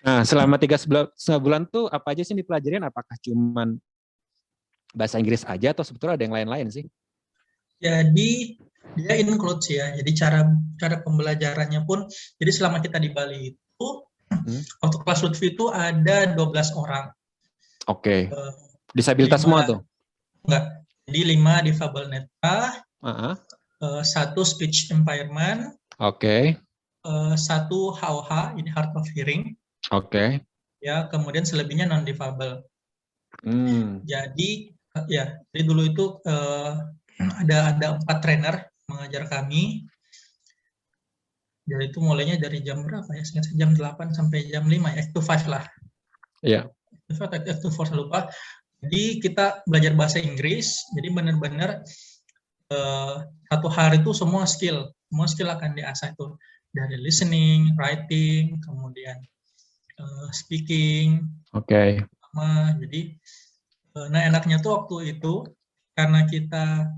[0.00, 2.80] Nah selama tiga setengah bulan tuh apa aja sih dipelajarin?
[2.88, 3.76] Apakah cuman
[4.96, 6.88] bahasa Inggris aja atau sebetulnya ada yang lain-lain sih?
[7.76, 8.56] Jadi
[8.98, 9.96] dia include sih ya.
[9.96, 10.40] Jadi cara
[10.76, 13.88] cara pembelajarannya pun jadi selama kita di Bali itu
[14.30, 14.82] hmm.
[14.84, 17.10] waktu kelas Lutfi itu ada 12 orang.
[17.90, 18.28] Oke.
[18.28, 18.34] Okay.
[18.34, 18.52] Uh,
[18.92, 19.80] Disabilitas semua tuh?
[20.44, 20.82] Enggak.
[21.08, 23.34] Jadi lima difabel netra, uh -huh.
[23.82, 26.42] uh, satu speech impairment, oke, okay.
[27.02, 29.58] uh, satu HOH, ini hard of hearing,
[29.90, 30.38] oke, okay.
[30.78, 32.62] ya kemudian selebihnya non difabel.
[33.42, 33.98] Hmm.
[34.06, 34.70] Jadi
[35.10, 36.86] ya jadi dulu itu uh,
[37.42, 39.86] ada ada empat trainer mengajar kami
[41.62, 43.22] jadi itu mulainya dari jam berapa ya?
[43.54, 45.62] Jam 8 sampai jam 5 ya to 5 lah.
[46.42, 46.66] Iya.
[47.14, 47.54] Yeah.
[47.62, 48.26] to 4 lupa.
[48.82, 51.86] Jadi kita belajar bahasa Inggris jadi benar-benar
[52.74, 56.34] uh, satu hari itu semua skill semua skill akan diasah itu.
[56.74, 59.22] Dari listening writing kemudian
[60.02, 61.30] uh, speaking.
[61.54, 62.02] Oke.
[62.02, 62.02] Okay.
[62.82, 63.14] jadi
[63.92, 65.44] Eh, nah enaknya tuh waktu itu
[65.92, 66.88] karena kita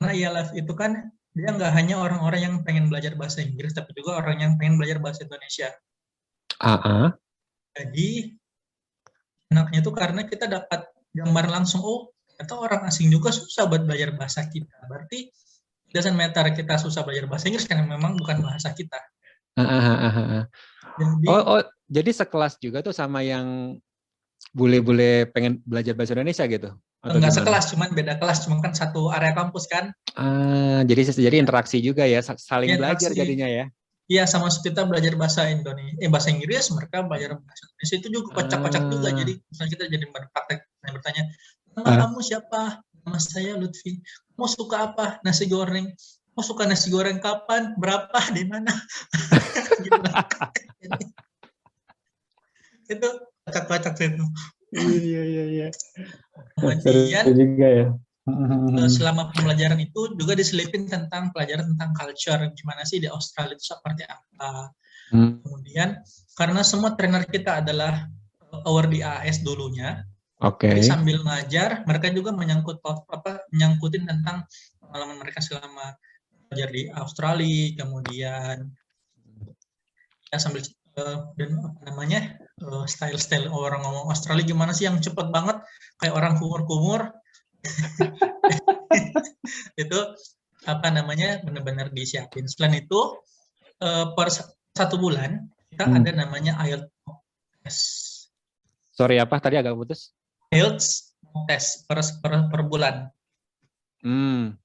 [0.00, 4.18] karena ILF itu kan dia nggak hanya orang-orang yang pengen belajar bahasa Inggris tapi juga
[4.18, 5.70] orang yang pengen belajar bahasa Indonesia.
[6.58, 7.06] Uh -uh.
[7.78, 8.34] Jadi
[9.54, 12.10] enaknya tuh karena kita dapat gambar langsung oh
[12.42, 14.82] atau orang asing juga susah buat belajar bahasa kita.
[14.90, 15.30] Berarti
[15.94, 18.98] doesn't matter kita susah belajar bahasa Inggris karena memang bukan bahasa kita.
[19.54, 20.44] Uh, uh, uh, uh.
[20.98, 23.78] Jadi, oh, oh, jadi sekelas juga tuh sama yang
[24.50, 26.74] bule-bule pengen belajar bahasa Indonesia gitu?
[26.98, 27.38] Atau Enggak gimana?
[27.46, 29.94] sekelas, cuman beda kelas, cuma kan satu area kampus kan.
[30.18, 33.70] Ah, jadi jadi interaksi juga ya, saling ya, belajar jadinya ya.
[34.08, 38.28] Iya, sama kita belajar bahasa Indonesia, eh bahasa Inggris, mereka belajar bahasa Indonesia itu juga
[38.40, 38.90] kocak-kocak ah.
[38.90, 39.08] juga.
[39.14, 41.22] Jadi misalnya kita jadi berpraktek, yang bertanya,
[41.76, 41.96] nama ah.
[42.02, 42.62] kamu siapa?
[43.04, 44.00] Nama saya Lutfi.
[44.34, 45.06] Kamu suka apa?
[45.22, 45.92] Nasi goreng.
[46.34, 47.76] Kamu suka nasi goreng kapan?
[47.76, 48.18] Berapa?
[48.32, 48.72] Di mana?
[49.86, 50.00] gitu.
[52.96, 53.08] itu
[53.44, 54.24] kocak-kocak itu.
[54.72, 55.68] Iya iya iya.
[56.56, 57.86] Kemudian juga ya.
[58.28, 63.72] Eh, selama pembelajaran itu juga diselipin tentang pelajaran tentang culture gimana sih di Australia itu
[63.72, 64.68] seperti apa.
[65.08, 65.40] Hmm.
[65.40, 65.96] Kemudian
[66.36, 68.04] karena semua trainer kita adalah
[68.68, 70.04] our di AS dulunya.
[70.44, 70.70] Oke.
[70.70, 70.84] Okay.
[70.84, 74.44] Sambil ngajar, mereka juga menyangkut apa menyangkutin tentang
[74.78, 75.96] pengalaman mereka selama
[76.48, 78.56] belajar di Australia, kemudian
[80.28, 80.60] ya sambil
[80.98, 82.20] uh, dan apa namanya
[82.66, 85.62] uh, style-style orang ngomong Australia gimana sih yang cepet banget
[86.02, 87.14] kayak orang kumur-kumur
[89.82, 89.98] itu
[90.66, 92.44] apa namanya benar-benar disiapin.
[92.50, 92.98] Selain itu
[93.80, 94.28] uh, per
[94.74, 95.96] satu bulan kita hmm.
[96.02, 96.90] ada namanya IELTS
[97.62, 97.82] test.
[98.92, 100.10] Sorry apa tadi agak putus?
[100.50, 101.14] IELTS
[101.46, 103.06] test per, per, per bulan.
[104.02, 104.58] Hmm.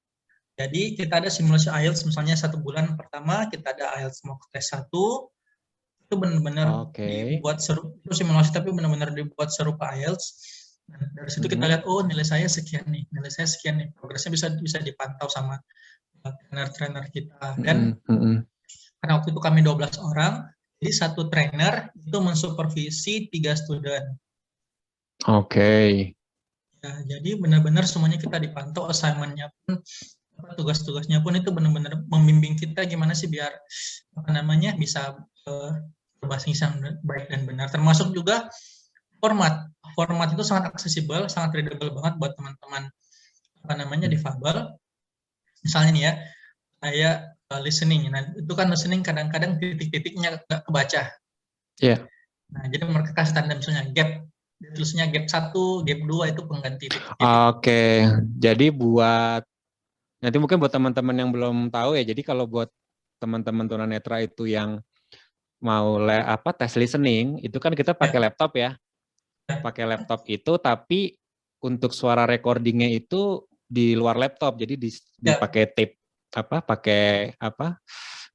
[0.54, 5.33] Jadi kita ada simulasi IELTS misalnya satu bulan pertama kita ada IELTS mock test satu,
[6.14, 7.42] itu benar-benar okay.
[7.42, 10.26] dibuat seru itu simulasi tapi benar-benar dibuat serupa IELTS
[10.86, 14.30] nah, dari situ kita lihat oh nilai saya sekian nih nilai saya sekian nih progresnya
[14.30, 15.58] bisa bisa dipantau sama
[16.22, 18.36] trainer-trainer kita dan mm -hmm.
[19.02, 20.46] karena waktu itu kami 12 orang
[20.78, 24.06] jadi satu trainer itu mensupervisi tiga student
[25.26, 26.14] oke okay.
[26.86, 29.82] ya, jadi benar-benar semuanya kita dipantau assignmentnya pun
[30.54, 33.52] tugas-tugasnya pun itu benar-benar membimbing kita gimana sih biar
[34.20, 35.16] apa namanya bisa
[35.48, 35.74] uh,
[36.24, 38.48] berbahasa Inggris yang baik dan benar termasuk juga
[39.20, 42.84] format format itu sangat aksesibel sangat readable banget buat teman-teman
[43.64, 44.72] apa namanya difabel
[45.64, 46.14] misalnya nih ya
[46.84, 47.10] saya
[47.52, 51.12] uh, listening nah itu kan listening kadang-kadang titik-titiknya nggak kebaca
[51.82, 51.98] Iya.
[51.98, 52.00] Yeah.
[52.54, 54.30] nah jadi mereka kasih tanda misalnya gap
[54.78, 57.02] tulisnya gap satu gap dua itu pengganti titik.
[57.02, 57.94] Oke, okay.
[58.40, 59.44] jadi buat
[60.24, 62.72] Nanti mungkin buat teman-teman yang belum tahu ya, jadi kalau buat
[63.20, 64.80] teman-teman tunanetra itu yang
[65.64, 68.24] mau le, apa tes listening, itu kan kita pakai ya.
[68.28, 68.76] laptop ya.
[69.48, 69.58] ya.
[69.64, 71.16] Pakai laptop itu, tapi
[71.64, 74.92] untuk suara recordingnya itu di luar laptop, jadi di,
[75.24, 75.40] ya.
[75.40, 75.96] dipakai tape
[76.36, 77.80] apa, pakai apa,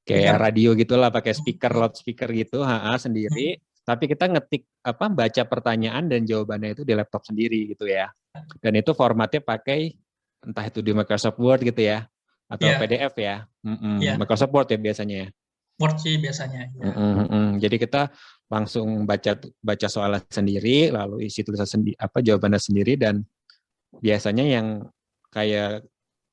[0.09, 0.41] kayak ya.
[0.41, 3.61] radio gitulah, pakai speaker, loudspeaker gitu, ha, sendiri.
[3.61, 3.63] Hmm.
[3.85, 8.09] Tapi kita ngetik apa, baca pertanyaan dan jawabannya itu di laptop sendiri gitu ya.
[8.61, 9.97] Dan itu formatnya pakai
[10.45, 12.07] entah itu di Microsoft Word gitu ya
[12.49, 12.79] atau yeah.
[12.81, 13.37] PDF ya.
[13.65, 13.97] Mm -mm.
[14.01, 14.17] Yeah.
[14.17, 15.29] Microsoft Word ya biasanya ya.
[15.79, 16.75] Word sih biasanya.
[16.75, 16.91] Ya.
[16.91, 17.47] Mm -mm.
[17.63, 18.11] Jadi kita
[18.51, 23.23] langsung baca baca soalnya sendiri, lalu isi tulisan sendiri, apa jawabannya sendiri dan
[24.03, 24.67] biasanya yang
[25.31, 25.87] kayak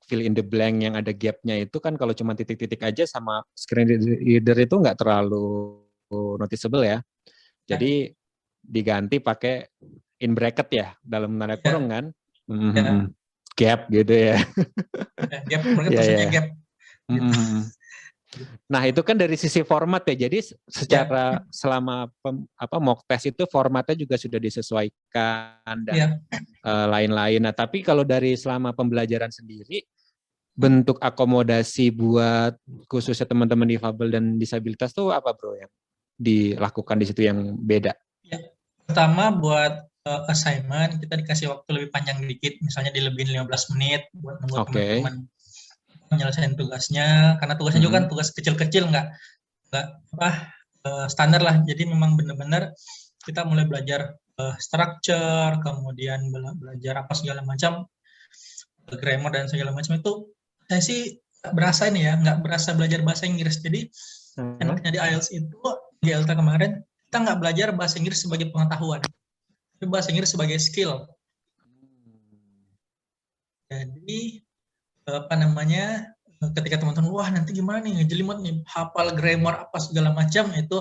[0.05, 3.89] fill in the blank yang ada gapnya itu kan kalau cuma titik-titik aja sama screen
[4.21, 5.77] reader itu nggak terlalu
[6.41, 7.01] noticeable ya.
[7.65, 8.09] Jadi
[8.65, 9.65] diganti pakai
[10.21, 11.93] in bracket ya dalam tanda kurung yeah.
[11.93, 12.05] kan.
[12.45, 12.73] Mm -hmm.
[12.73, 13.05] yeah
[13.55, 14.37] gap gitu ya.
[15.49, 16.29] gap, mereka yeah, yeah.
[16.29, 16.47] gap.
[17.07, 17.63] Mm.
[18.71, 20.27] Nah itu kan dari sisi format ya.
[20.27, 21.53] Jadi secara yeah.
[21.53, 26.11] selama pem, apa mock test itu formatnya juga sudah disesuaikan dan yeah.
[26.65, 27.43] uh, lain-lain.
[27.43, 29.83] Nah tapi kalau dari selama pembelajaran sendiri
[30.55, 32.55] bentuk akomodasi buat
[32.87, 35.71] khususnya teman-teman difabel dan disabilitas tuh apa bro yang
[36.15, 37.91] dilakukan di situ yang beda?
[38.23, 38.39] Ya,
[38.87, 44.07] pertama buat uh, assignment kita dikasih waktu lebih panjang dikit misalnya di lebih 15 menit
[44.15, 45.03] buat membuat okay.
[45.03, 45.15] teman-teman
[46.11, 47.87] menyelesaikan tugasnya karena tugasnya hmm.
[47.87, 48.11] juga kan hmm.
[48.11, 49.07] tugas kecil-kecil nggak
[49.71, 49.85] nggak
[50.17, 50.29] apa
[50.85, 52.71] uh, standar lah jadi memang benar-benar
[53.25, 57.89] kita mulai belajar uh, structure kemudian bela belajar apa segala macam
[58.85, 60.29] grammar dan segala macam itu
[60.69, 61.01] saya sih
[61.53, 63.89] berasa ini ya nggak berasa belajar bahasa Inggris jadi
[64.37, 64.61] hmm.
[64.61, 65.61] enaknya di IELTS itu
[66.01, 69.01] di ELTA kemarin kita nggak belajar bahasa Inggris sebagai pengetahuan
[69.75, 71.03] itu bahasa Inggris sebagai skill.
[73.67, 74.44] Jadi
[75.05, 76.15] apa namanya
[76.53, 80.77] ketika teman-teman wah nanti gimana nih ngejelimet nih hafal grammar apa segala macam itu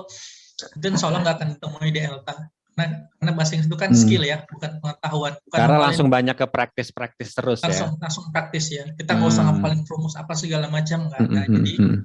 [0.54, 2.34] itu insya Allah nggak akan ditemui di ELTA
[2.74, 4.00] karena, karena bahasa Inggris itu kan hmm.
[4.00, 8.64] skill ya bukan pengetahuan bukan karena langsung banyak ke praktis-praktis terus langsung, ya langsung praktis
[8.74, 9.34] ya kita nggak hmm.
[9.34, 11.54] usah ngapalin rumus apa segala macam nggak hmm.
[11.54, 11.96] jadi hmm.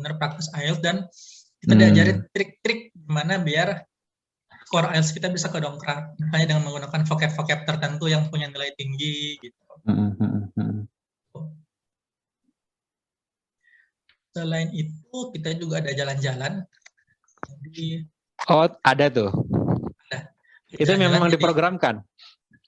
[0.00, 0.96] benar praktis IELTS dan
[1.60, 1.80] kita hmm.
[1.80, 3.84] diajarin trik-trik gimana biar
[4.64, 9.60] skor IELTS kita bisa kedongkrak misalnya dengan menggunakan vocab-vocab tertentu yang punya nilai tinggi gitu.
[14.34, 16.66] Selain itu kita juga ada jalan-jalan.
[18.50, 19.30] oh ada tuh.
[20.10, 20.18] Ada.
[20.74, 21.94] Itu jalan memang jadi, diprogramkan.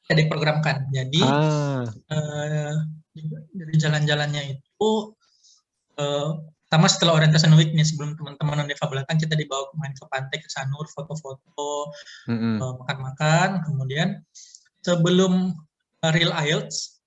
[0.07, 0.87] Ya, diprogramkan.
[0.95, 1.83] Jadi ah.
[2.15, 2.75] uh,
[3.51, 4.91] dari jalan-jalannya itu
[5.99, 10.07] uh, pertama setelah orientation week nih sebelum teman-teman non difabel kan kita dibawa main ke
[10.07, 11.95] pantai ke Sanur foto-foto
[12.27, 14.19] uh, makan-makan kemudian
[14.83, 15.55] sebelum
[16.03, 16.99] uh, real IELTS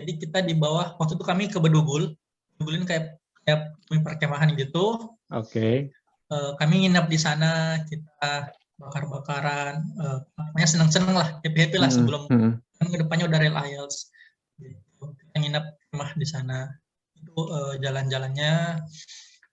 [0.00, 2.16] jadi kita di bawah waktu itu kami ke Bedugul
[2.56, 5.92] Bedugulin kayak kayak perkemahan gitu oke okay.
[6.34, 10.20] uh, kami nginap di sana kita bakar-bakaran uh,
[10.66, 12.52] seneng-seneng lah happy-happy lah sebelum mm-hmm.
[12.58, 14.12] kan ke depannya udah real IELTS
[14.60, 15.14] gitu.
[15.16, 15.64] kita nginap
[15.94, 16.68] rumah di sana
[17.16, 18.84] itu uh, jalan-jalannya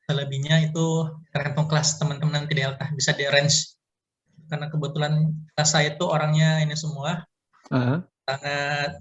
[0.03, 3.79] selebihnya itu tergantung kelas teman-teman nanti Delta bisa di range
[4.51, 7.23] karena kebetulan kelas saya itu orangnya ini semua
[7.71, 7.99] uh -huh.
[8.27, 8.99] sangat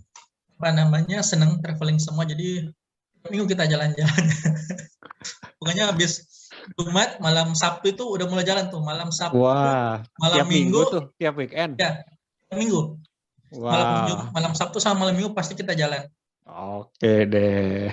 [0.63, 2.71] apa namanya seneng traveling semua jadi
[3.29, 4.25] minggu kita jalan-jalan
[5.61, 6.27] pokoknya habis
[6.79, 10.81] Jumat malam Sabtu itu udah mulai jalan tuh malam Sabtu Wah, malam tiap minggu, minggu
[10.91, 12.03] tuh tiap weekend ya
[12.55, 12.99] minggu
[13.59, 13.71] Wah.
[13.71, 13.89] malam
[14.35, 16.07] malam Sabtu sama malam minggu pasti kita jalan
[16.47, 17.91] oke deh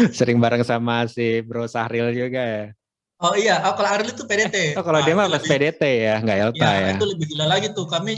[0.16, 2.64] Sering bareng sama si Bro Sahril juga ya?
[3.20, 4.80] Oh iya, oh, kalau Aril itu PDT.
[4.80, 6.90] Oh kalau nah, dia mah pas PDT ya, nggak Elta ya, ya.
[6.96, 7.84] Itu lebih gila lagi tuh.
[7.84, 8.16] Kami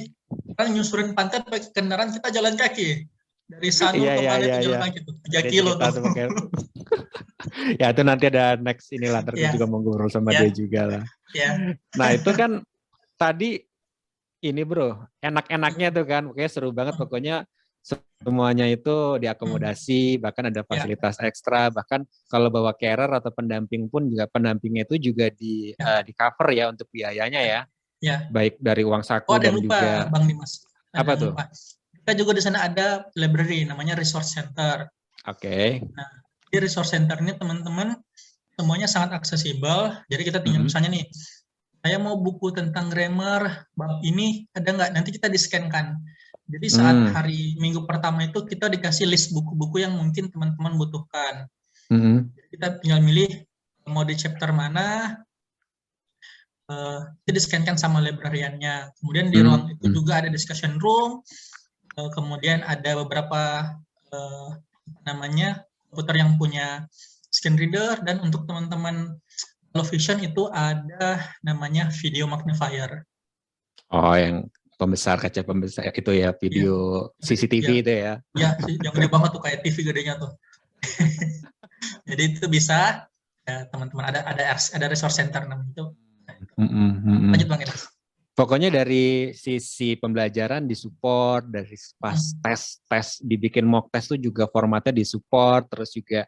[0.55, 3.11] kan nyusurin pantai pakai kendaraan kita jalan kaki.
[3.53, 4.81] Dari sana iya, ke iya, mana iya, jalan iya.
[4.88, 6.05] kaki tuh, 3 kilo tuh.
[7.81, 9.51] Ya itu nanti ada next inilah terus yeah.
[9.51, 10.47] juga mau ngobrol sama yeah.
[10.47, 11.05] dia juga lah.
[11.35, 11.75] Yeah.
[11.99, 12.62] Nah itu kan
[13.19, 13.67] tadi
[14.43, 17.37] ini bro, enak-enaknya tuh kan, pokoknya seru banget pokoknya
[18.23, 20.23] semuanya itu diakomodasi, hmm.
[20.23, 20.67] bahkan ada ya.
[20.67, 21.27] fasilitas yeah.
[21.31, 25.99] ekstra, bahkan kalau bawa carer atau pendamping pun juga pendampingnya itu juga di yeah.
[25.99, 27.61] uh, di cover ya untuk biayanya ya.
[28.03, 28.27] Ya.
[28.35, 30.67] Baik dari uang saku oh, dan lupa, juga Bang Dimas.
[30.91, 31.31] Ada apa tuh?
[31.35, 31.47] Lupa.
[32.03, 34.91] Kita juga di sana ada library namanya resource center.
[35.31, 35.38] Oke.
[35.38, 35.69] Okay.
[35.95, 36.11] Nah,
[36.51, 37.95] di resource center ini teman-teman
[38.59, 39.95] semuanya sangat aksesibel.
[40.11, 40.83] Jadi kita tinggal mm -hmm.
[40.83, 41.07] misalnya nih,
[41.83, 44.91] saya mau buku tentang grammar bab ini ada nggak?
[44.99, 45.95] Nanti kita di-scan-kan.
[46.51, 47.09] Jadi saat mm.
[47.15, 51.47] hari minggu pertama itu kita dikasih list buku-buku yang mungkin teman-teman butuhkan.
[51.87, 52.17] Mm -hmm.
[52.51, 53.31] Kita tinggal milih
[53.87, 55.19] mau di chapter mana,
[56.71, 58.91] uh, di-scankan sama librariannya.
[58.99, 59.45] Kemudian di mm.
[59.47, 59.97] ruang itu hmm.
[59.97, 61.23] juga ada discussion room,
[61.96, 63.74] kemudian ada beberapa
[64.12, 64.48] uh,
[65.05, 66.88] namanya komputer yang punya
[67.28, 69.16] screen reader dan untuk teman-teman
[69.72, 73.05] low vision itu ada namanya video magnifier.
[73.92, 74.48] Oh, yang
[74.81, 78.14] pembesar kaca pembesar itu ya video ya, CCTV ya, itu ya.
[78.37, 78.50] Ya,
[78.81, 80.33] yang gede banget tuh kayak TV gedenya tuh.
[82.09, 83.09] Jadi itu bisa
[83.42, 85.85] ya teman-teman ada ada ada resource center namanya itu.
[86.57, 87.31] Mm -hmm.
[87.37, 87.91] Lanjut Bang Enes.
[88.33, 92.40] Pokoknya dari sisi pembelajaran disupport, dari pas hmm.
[92.40, 96.25] tes tes dibikin mock test itu juga formatnya disupport, terus juga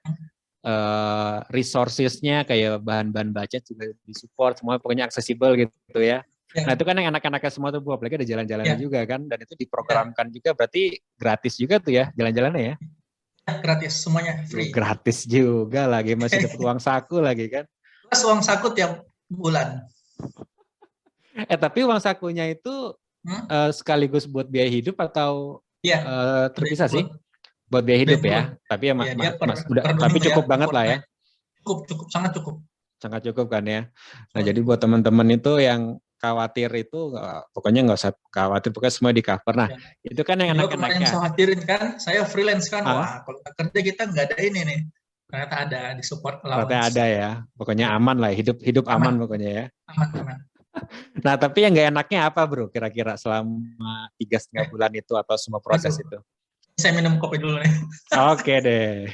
[0.69, 6.21] uh, resourcesnya kayak bahan-bahan baca juga disupport, semua pokoknya aksesibel gitu ya.
[6.53, 6.69] Yeah.
[6.69, 8.85] Nah itu kan yang anak-anaknya semua tuh bu, apalagi ada jalan-jalannya yeah.
[8.85, 10.35] juga kan, dan itu diprogramkan yeah.
[10.37, 10.83] juga, berarti
[11.17, 12.75] gratis juga tuh ya jalan-jalannya ya?
[13.49, 13.53] ya?
[13.64, 14.69] Gratis, semuanya free.
[14.69, 17.64] Gratis juga lagi, masih dapat uang saku lagi kan?
[18.12, 19.88] Plus uang saku tiap bulan.
[21.35, 22.94] Eh tapi uang sakunya itu
[23.27, 23.42] hmm?
[23.51, 27.03] uh, sekaligus buat biaya hidup atau ya, uh, terpisah sih?
[27.66, 28.40] Buat biaya hidup ya.
[28.70, 30.99] Tapi ya, ya mas, per, mas udah tapi cukup ya, banget lah ya.
[31.61, 32.55] Cukup, cukup, sangat cukup.
[33.03, 33.90] Sangat cukup kan ya.
[34.31, 37.12] Nah jadi buat teman-teman itu yang khawatir itu
[37.53, 40.09] pokoknya nggak usah khawatir pokoknya semua di cover nah ya.
[40.09, 42.94] itu kan yang anak-anaknya yang khawatirin kan saya freelance kan ah?
[42.97, 44.81] wah kalau kerja kita nggak ada ini nih
[45.29, 49.51] ternyata ada di support ternyata ada ya pokoknya aman lah hidup hidup aman, aman pokoknya
[49.53, 50.38] ya aman aman
[51.25, 52.67] Nah, tapi yang nggak enaknya apa, bro?
[52.69, 56.05] Kira-kira selama tiga setengah bulan itu atau semua proses Aduh.
[56.05, 56.19] itu?
[56.75, 57.73] Saya minum kopi dulu nih.
[58.35, 59.07] Oke deh.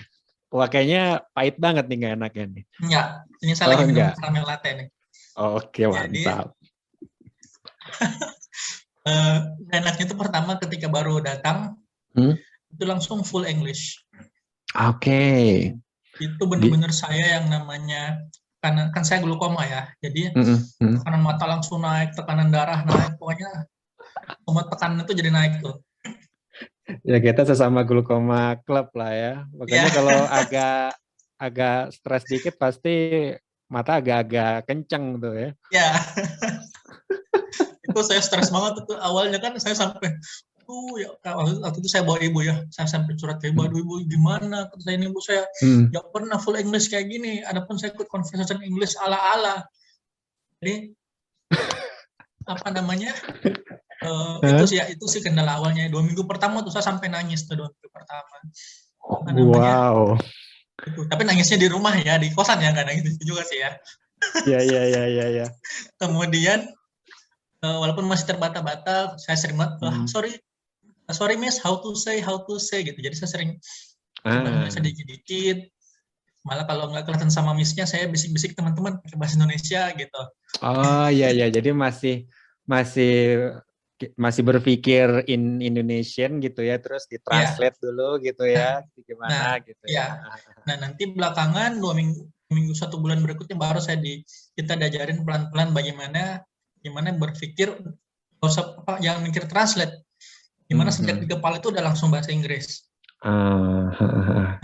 [0.50, 2.64] Wah, kayaknya pahit banget nih nggak enaknya nih.
[2.82, 3.06] Enggak,
[3.44, 4.88] ini saya oh, lagi minum caramel latte nih.
[5.38, 6.46] Oke, mantap.
[9.06, 9.38] uh,
[9.78, 11.78] enaknya itu pertama ketika baru datang,
[12.18, 12.34] hmm?
[12.74, 14.02] itu langsung full English.
[14.74, 14.98] Oke.
[14.98, 15.46] Okay.
[16.18, 18.18] Itu benar-benar saya yang namanya
[18.60, 20.94] karena kan saya glukoma ya, jadi mm -hmm.
[21.00, 23.64] tekanan mata langsung naik, tekanan darah naik, pokoknya
[24.44, 25.80] semua tekanan itu jadi naik tuh.
[27.06, 29.94] Ya kita sesama glukoma klub lah ya, makanya yeah.
[29.96, 30.84] kalau agak
[31.40, 33.32] agak stres dikit pasti
[33.70, 35.50] mata agak-agak kenceng tuh ya.
[35.72, 35.90] Ya,
[37.88, 40.20] itu saya stres banget tuh awalnya kan saya sampai
[40.70, 41.10] itu ya
[41.66, 42.62] waktu itu saya bawa ibu ya.
[42.70, 44.70] Saya sampai curhat ke ibu aduh ibu gimana?
[44.70, 45.90] Kata saya ini ibu saya hmm.
[45.90, 47.42] ya pernah full English kayak gini.
[47.42, 49.56] Adapun saya ikut conversation English ala ala
[50.60, 50.92] jadi
[52.52, 53.16] apa namanya
[54.04, 55.90] uh, itu sih ya itu sih kendala awalnya.
[55.90, 58.36] Dua minggu pertama tuh saya sampai nangis tuh dua minggu pertama.
[59.00, 60.14] Apa namanya, wow.
[60.86, 61.00] itu.
[61.10, 63.70] tapi nangisnya di rumah ya di kosan ya nggak nangis juga sih ya.
[64.46, 65.46] Iya iya iya iya ya.
[66.00, 66.68] Kemudian
[67.64, 70.06] uh, walaupun masih terbata-bata, saya sering banget, hmm.
[70.06, 70.36] sorry
[71.12, 73.50] sorry miss how to say how to say gitu jadi saya sering
[74.26, 74.68] ah.
[74.68, 75.70] sedikit-dikit
[76.40, 80.22] malah kalau nggak kelihatan sama missnya saya bisik-bisik teman-teman pakai bahasa Indonesia gitu
[80.64, 82.24] oh iya iya jadi masih
[82.64, 83.14] masih
[84.16, 87.84] masih berpikir in Indonesian gitu ya terus ditranslate yeah.
[87.84, 89.92] dulu gitu ya nah, gimana nah, gitu ya.
[89.92, 90.06] ya
[90.64, 94.24] nah nanti belakangan dua minggu minggu satu bulan berikutnya baru saya di
[94.56, 96.40] kita diajarin pelan-pelan bagaimana
[96.80, 97.76] gimana berpikir
[98.40, 100.00] usah apa jangan mikir translate
[100.70, 100.98] Di mana hmm.
[101.02, 102.86] sejak di kepala itu udah langsung bahasa Inggris.
[103.26, 103.90] Uh,
[104.38, 104.62] nah,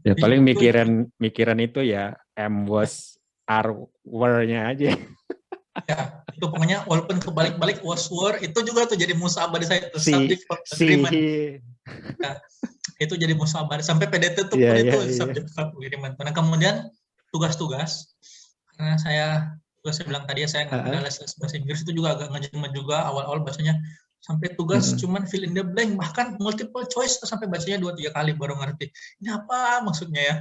[0.00, 3.68] ya Jadi, paling mikiran itu, mikiran itu ya M was R
[4.02, 4.96] were-nya aja.
[5.84, 5.98] ya,
[6.32, 10.12] itu pokoknya walaupun kebalik-balik was were itu juga tuh jadi musa abadi saya itu si,
[10.16, 10.42] subject
[10.72, 11.60] si.
[12.16, 12.40] Ya,
[12.96, 15.16] itu jadi musa abadi sampai PDT tuh yeah, yeah, itu yeah.
[15.20, 16.16] subjek agreement.
[16.16, 16.88] Nah kemudian
[17.28, 18.16] tugas-tugas
[18.74, 19.26] karena saya
[19.86, 21.04] saya bilang tadi ya saya nggak uh -huh.
[21.06, 23.78] les bahasa Inggris itu juga agak ngajak juga awal-awal bahasanya
[24.26, 24.98] sampai tugas hmm.
[24.98, 28.90] cuman fill in the blank bahkan multiple choice sampai bacanya dua tiga kali baru ngerti
[29.22, 30.36] ini apa maksudnya ya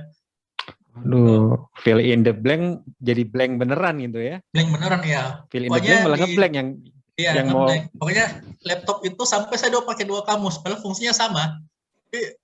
[0.96, 4.40] Aduh, fill in the blank jadi blank beneran gitu ya?
[4.56, 5.44] Blank beneran ya.
[5.52, 6.70] Fill in Pokoknya the blank malah ngeblank yang
[7.20, 7.68] iya, yang mau.
[8.00, 8.26] Pokoknya
[8.64, 11.60] laptop itu sampai saya udah pakai dua kamus, padahal fungsinya sama.
[12.08, 12.40] Tapi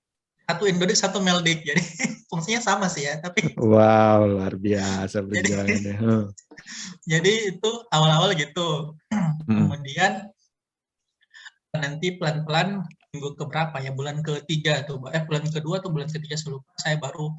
[0.52, 1.80] satu endodik satu meldik jadi
[2.30, 6.20] fungsinya sama sih ya tapi wow luar biasa perjuangannya jadi,
[7.12, 9.48] jadi itu awal-awal gitu hmm.
[9.48, 10.28] kemudian
[11.72, 12.84] nanti pelan-pelan
[13.16, 16.96] minggu keberapa ya bulan ketiga tuh eh bulan kedua atau bulan ketiga saya lupa saya
[17.00, 17.32] baru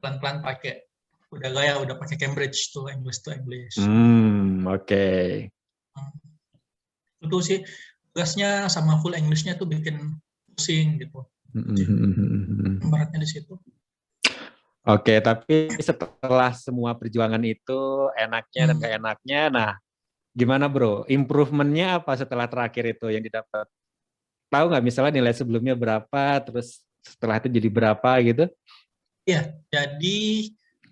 [0.00, 0.84] pelan-pelan pakai
[1.32, 3.80] udah gaya udah pakai Cambridge tuh English to English.
[3.80, 4.84] Hmm oke.
[4.84, 5.48] Okay.
[5.96, 7.24] Hmm.
[7.24, 7.64] Itu sih
[8.12, 10.20] tugasnya sama full Englishnya tuh bikin
[10.52, 11.24] pusing gitu.
[11.56, 12.76] Hmm.
[12.84, 13.56] Beratnya di situ.
[14.82, 18.68] Oke, okay, tapi setelah semua perjuangan itu enaknya hmm.
[18.68, 19.70] dan gak enaknya, nah
[20.32, 21.04] gimana bro?
[21.08, 23.68] Improvementnya apa setelah terakhir itu yang didapat?
[24.52, 28.44] tahu nggak misalnya nilai sebelumnya berapa, terus setelah itu jadi berapa gitu?
[29.24, 30.18] Iya, jadi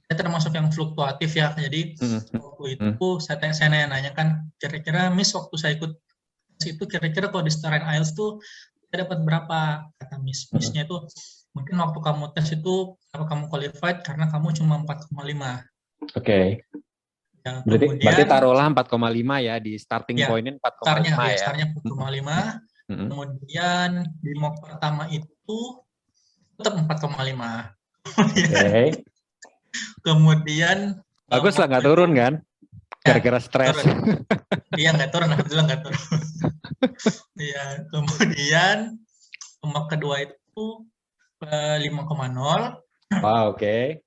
[0.09, 1.53] saya termasuk yang fluktuatif ya.
[1.53, 2.41] Jadi hmm.
[2.41, 3.21] waktu itu hmm.
[3.21, 5.93] saya tanya, saya nanya kan, kira-kira Miss waktu saya ikut
[6.61, 8.41] itu kira-kira kalau di setarain IELTS tuh
[8.89, 10.49] saya dapat berapa kata Miss?
[10.49, 10.57] Hmm.
[10.57, 10.97] Missnya itu
[11.53, 15.13] mungkin waktu kamu tes itu apa kamu qualified karena kamu cuma 4,5.
[15.21, 15.61] Oke.
[16.17, 16.47] Okay.
[17.51, 21.39] Ya, berarti, kemudian, berarti taruhlah 4,5 ya di starting ya, pointnya 4,5 startnya, ya.
[21.39, 22.91] Startnya 4,5.
[22.91, 23.09] Hmm.
[23.11, 25.59] Kemudian di mock pertama itu
[26.59, 27.75] tetap 4,5.
[28.07, 28.87] Okay.
[30.07, 30.99] Kemudian
[31.31, 32.33] bagus lah nggak turun kan?
[33.01, 33.77] Gara-gara ya, stres.
[34.77, 36.03] Iya nggak turun, alhamdulillah nggak turun.
[37.37, 38.97] Iya, kemudian
[39.65, 40.85] mock kedua itu
[41.41, 41.81] 5,0.
[41.81, 43.57] Eh, wow, oke.
[43.57, 44.01] Okay.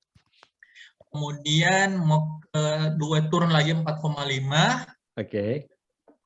[1.14, 3.86] Kemudian mock kedua turun lagi 4,5.
[3.86, 4.82] Oke.
[5.14, 5.54] Okay.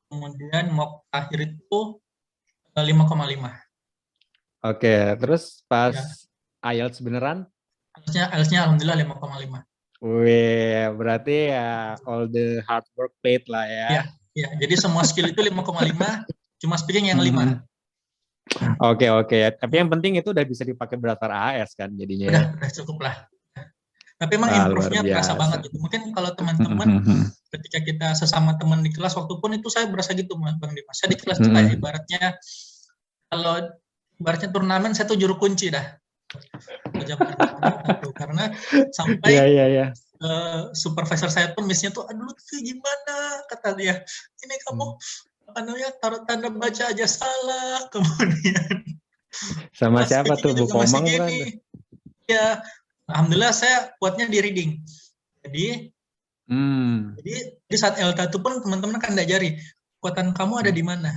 [0.08, 2.00] Kemudian mock akhir itu
[2.72, 3.52] 5,5.
[4.64, 6.72] Oke, terus pas ya.
[6.72, 7.44] IELTS beneran?
[8.00, 9.60] IELTS-nya IELTS alhamdulillah 5,5.
[10.08, 13.88] Wih, berarti ya all the hard work paid lah ya.
[13.92, 14.04] Iya,
[14.38, 15.68] ya, jadi semua skill itu 5,5,
[16.64, 17.28] cuma speaking yang 5.
[17.28, 17.60] Hmm.
[18.80, 19.40] Oke, oke.
[19.60, 22.32] Tapi yang penting itu udah bisa dipakai berdasar AS kan jadinya.
[22.32, 23.16] Udah, udah cukup lah.
[24.18, 25.78] Tapi emang ah, improve-nya berasa banget gitu.
[25.78, 27.06] Mungkin kalau teman-teman
[27.54, 30.98] ketika kita sesama teman di kelas waktu pun itu saya berasa gitu Bang Dimas.
[30.98, 31.78] Saya di kelas -hmm.
[31.78, 32.34] ibaratnya
[33.30, 33.62] kalau
[34.18, 35.86] ibaratnya turnamen saya tuh juru kunci dah.
[38.18, 38.50] Karena
[38.90, 39.90] sampai yeah, yeah, yeah.
[40.18, 43.46] Uh, supervisor saya pun misalnya tuh aduh tuh gimana?
[43.46, 44.02] Kata dia.
[44.42, 45.50] Ini kamu hmm.
[45.54, 47.86] apa namanya taruh tanda baca aja salah.
[47.94, 48.98] Kemudian.
[49.78, 51.30] Sama siapa tuh Bu Komang kan
[52.28, 52.60] ya
[53.12, 54.72] alhamdulillah saya kuatnya di reading
[55.44, 55.92] jadi
[56.52, 57.20] hmm.
[57.24, 57.34] jadi
[57.68, 59.60] di saat LK itu pun teman-teman kan diajari
[60.00, 61.12] kekuatan kamu ada di mana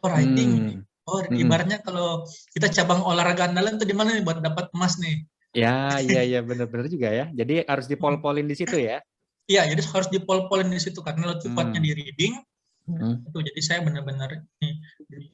[0.00, 0.80] oh writing hmm.
[1.02, 1.34] Oh, hmm.
[1.34, 2.22] ibaratnya kalau
[2.54, 5.26] kita cabang olahraga andalan tuh di mana nih buat dapat emas nih?
[5.50, 7.26] Ya, iya, iya, benar-benar juga ya.
[7.34, 9.02] Jadi harus dipol-polin di situ ya?
[9.50, 11.88] Iya, jadi harus dipol-polin di situ karena lebih kuatnya hmm.
[11.90, 12.34] di reading.
[12.86, 13.18] Hmm.
[13.26, 14.74] Itu jadi saya benar-benar nih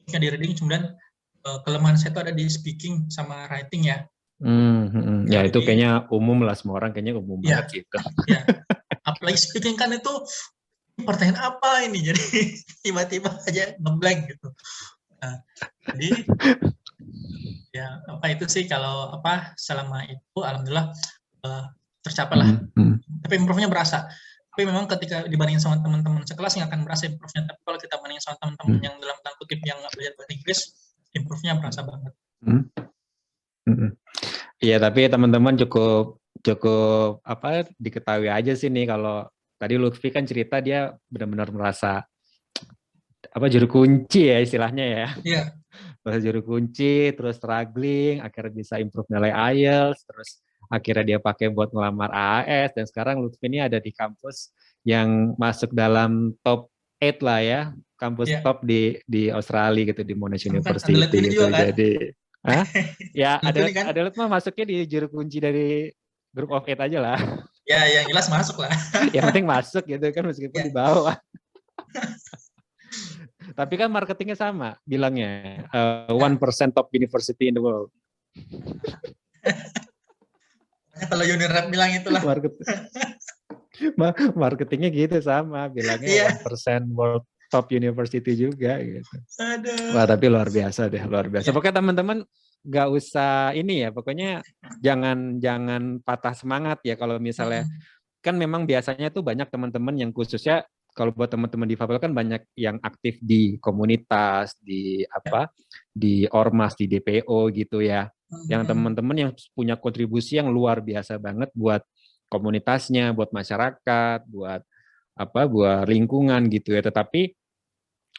[0.09, 0.89] di reading, kemudian
[1.45, 4.09] uh, kelemahan saya itu ada di speaking sama writing ya.
[4.39, 5.03] Hmm, hmm.
[5.03, 5.19] hmm.
[5.27, 7.97] Ya, jadi, itu kayaknya umum lah semua orang kayaknya umum ya, banget gitu.
[8.31, 8.41] Ya.
[9.03, 10.13] Apalagi speaking kan itu
[11.03, 12.23] pertanyaan apa ini jadi
[12.83, 14.47] tiba-tiba aja ngeblank gitu.
[15.19, 15.35] Nah,
[15.91, 16.09] jadi
[17.75, 20.95] ya apa itu sih kalau apa selama itu alhamdulillah
[21.43, 21.67] uh,
[21.99, 22.47] tercapai lah.
[22.47, 22.95] Mm -hmm.
[23.27, 24.07] Tapi improve-nya berasa.
[24.55, 27.43] Tapi memang ketika dibandingin sama teman-teman sekelas nggak akan berasa improve-nya.
[27.43, 28.87] Tapi kalau kita bandingin sama teman-teman mm -hmm.
[28.87, 30.59] yang dalam tanda kutip yang nggak belajar bahasa Inggris,
[31.11, 32.13] improve-nya berasa banget.
[32.39, 32.63] Mm -hmm.
[34.59, 39.27] Iya, tapi teman-teman cukup cukup apa diketahui aja sih nih kalau
[39.59, 42.07] tadi Lutfi kan cerita dia benar-benar merasa
[43.29, 45.07] apa juru kunci ya istilahnya ya.
[45.23, 45.43] Iya.
[46.03, 50.29] Bahasa juru kunci, terus struggling, akhirnya bisa improve nilai IELTS, terus
[50.71, 54.53] akhirnya dia pakai buat ngelamar AAS dan sekarang Lutfi ini ada di kampus
[54.85, 56.69] yang masuk dalam top
[57.01, 57.61] 8 lah ya,
[57.97, 58.43] kampus yeah.
[58.43, 61.47] top di di Australia gitu di Monash University gitu.
[61.49, 61.73] Kan?
[61.73, 61.91] Jadi
[62.43, 62.63] Hah?
[63.11, 63.85] Ya, ada kan?
[63.91, 65.91] ada mah masuknya di juru kunci dari
[66.31, 67.19] grup of eight aja lah.
[67.67, 68.71] Ya, yang jelas masuk lah.
[69.15, 70.67] yang penting masuk gitu kan meskipun yeah.
[70.67, 71.15] di bawah.
[73.59, 77.91] Tapi kan marketingnya sama, bilangnya uh, one percent top university in the world.
[80.99, 82.21] Kalau Unirap bilang itulah.
[82.23, 82.53] Market,
[84.35, 86.27] marketingnya gitu sama, bilangnya iya.
[86.29, 89.15] one percent world top university juga gitu.
[89.41, 89.97] Aduh.
[89.97, 91.49] Wah tapi luar biasa deh, luar biasa.
[91.49, 91.53] Ya.
[91.53, 92.17] Pokoknya teman-teman
[92.59, 94.45] nggak usah ini ya, pokoknya
[94.79, 97.65] jangan jangan patah semangat ya kalau misalnya
[98.19, 102.43] kan memang biasanya tuh banyak teman-teman yang khususnya kalau buat teman-teman di Fabel kan banyak
[102.59, 105.47] yang aktif di komunitas, di apa,
[105.87, 108.11] di ormas, di DPO gitu ya.
[108.51, 111.81] Yang teman-teman yang punya kontribusi yang luar biasa banget buat
[112.27, 114.61] komunitasnya, buat masyarakat, buat
[115.15, 116.83] apa, buat lingkungan gitu ya.
[116.83, 117.38] Tetapi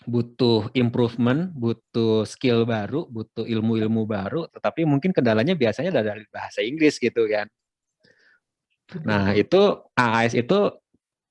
[0.09, 6.97] butuh improvement, butuh skill baru, butuh ilmu-ilmu baru, tetapi mungkin kendalanya biasanya dari bahasa Inggris
[6.97, 7.47] gitu kan.
[9.05, 9.61] Nah, itu
[9.95, 10.73] AAS itu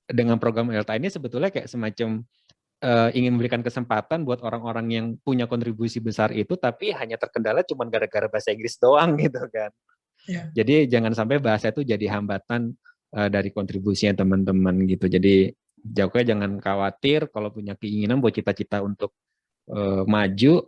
[0.10, 2.24] dengan program ELTA ini sebetulnya kayak semacam
[2.82, 7.86] uh, ingin memberikan kesempatan buat orang-orang yang punya kontribusi besar itu tapi hanya terkendala cuma
[7.86, 9.70] gara-gara bahasa Inggris doang gitu kan.
[10.28, 10.52] Yeah.
[10.54, 12.76] Jadi jangan sampai bahasa itu jadi hambatan
[13.16, 15.08] uh, dari kontribusinya teman-teman gitu.
[15.08, 15.52] Jadi
[15.84, 19.16] Jauhnya jangan khawatir kalau punya keinginan buat cita-cita untuk
[19.72, 20.68] uh, maju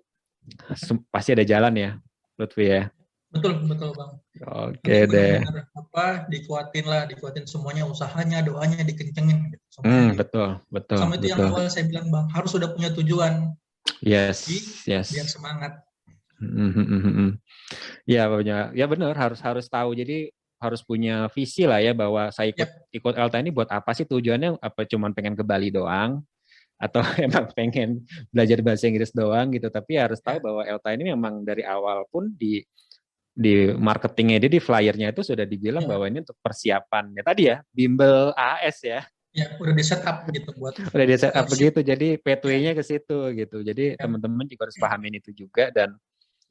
[1.13, 1.91] pasti ada jalan ya,
[2.39, 2.89] Lutfi ya.
[3.31, 4.11] Betul, betul bang.
[4.43, 5.39] Oke okay, deh.
[5.71, 9.55] Apa dikuatin lah, dikuatin semuanya usahanya, doanya dikencengin.
[9.55, 10.99] Gitu, hmm, betul, betul.
[10.99, 11.47] Sama itu betul.
[11.47, 13.55] yang awal saya bilang bang, harus sudah punya tujuan.
[14.03, 14.59] Yes, Jadi,
[14.91, 15.07] yes.
[15.15, 15.73] Biar semangat.
[16.41, 17.31] Hmm, hmm, hmm,
[18.09, 19.95] ya, punya, ya benar harus harus tahu.
[19.95, 22.93] Jadi harus punya visi lah ya bahwa saya ikut yep.
[22.93, 24.05] ikut Elta ini buat apa sih?
[24.05, 24.85] Tujuannya apa?
[24.85, 26.21] Cuma pengen ke Bali doang?
[26.77, 29.73] Atau emang pengen belajar bahasa Inggris doang gitu?
[29.73, 32.61] Tapi harus tahu bahwa Elta ini memang dari awal pun di
[33.31, 35.89] di marketingnya dia di flyernya itu sudah dibilang ya.
[35.89, 37.05] bahwa ini untuk persiapan.
[37.17, 39.01] Ya tadi ya bimbel AS ya.
[39.31, 43.65] Ya udah di setup gitu buat udah di setup begitu jadi pathway-nya ke situ gitu.
[43.65, 44.05] Jadi ya.
[44.05, 45.97] teman-teman juga harus pahami itu juga dan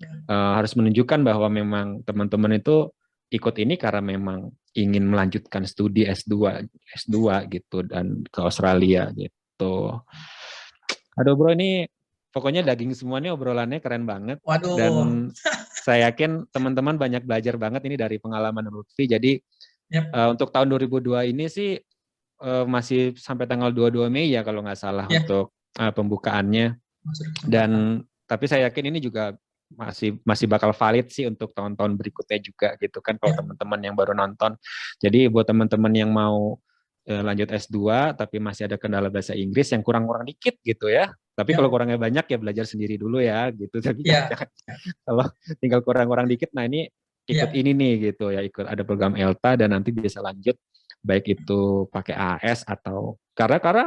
[0.00, 0.10] ya.
[0.26, 2.90] uh, harus menunjukkan bahwa memang teman-teman itu
[3.30, 7.18] ikut ini karena memang ingin melanjutkan studi S2 S2
[7.50, 9.98] gitu dan ke Australia gitu.
[11.18, 11.86] Aduh bro ini
[12.30, 14.78] pokoknya daging semuanya obrolannya keren banget Waduh.
[14.78, 14.94] dan
[15.86, 19.10] saya yakin teman-teman banyak belajar banget ini dari pengalaman Lutfi.
[19.10, 19.38] Jadi
[19.90, 20.10] yep.
[20.14, 21.78] uh, untuk tahun 2002 ini sih
[22.42, 25.26] uh, masih sampai tanggal 22 Mei ya kalau nggak salah yep.
[25.26, 26.78] untuk uh, pembukaannya.
[27.46, 29.34] Dan tapi saya yakin ini juga
[29.70, 33.38] masih masih bakal valid sih untuk tahun-tahun berikutnya juga gitu kan kalau ya.
[33.42, 34.58] teman-teman yang baru nonton.
[34.98, 36.58] Jadi buat teman-teman yang mau
[37.06, 37.78] eh, lanjut S2
[38.18, 41.10] tapi masih ada kendala bahasa Inggris yang kurang-kurang dikit gitu ya.
[41.34, 41.56] Tapi ya.
[41.62, 43.78] kalau kurangnya banyak ya belajar sendiri dulu ya gitu.
[43.86, 44.28] Tapi ya.
[45.06, 45.26] kalau
[45.62, 46.90] tinggal kurang-kurang dikit nah ini
[47.30, 47.56] ikut ya.
[47.56, 50.58] ini nih gitu ya ikut ada program ELTA dan nanti bisa lanjut
[51.00, 53.86] baik itu pakai AS atau karena karena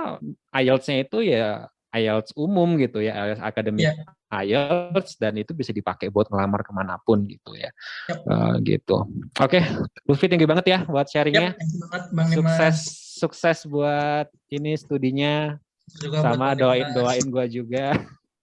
[0.49, 3.95] IELTS-nya itu ya IELTS umum gitu ya, IELTS akademik yeah.
[4.33, 7.69] IELTS dan itu bisa dipakai buat ngelamar ke mana pun gitu ya,
[8.09, 8.19] yep.
[8.25, 9.05] uh, gitu.
[9.37, 9.63] Oke, okay.
[10.09, 11.53] Lutfi tinggi banget ya buat sharingnya.
[11.53, 12.77] Yep, Bang sukses,
[13.21, 15.61] sukses buat ini studinya.
[16.01, 17.93] Juga sama doain doain gua juga.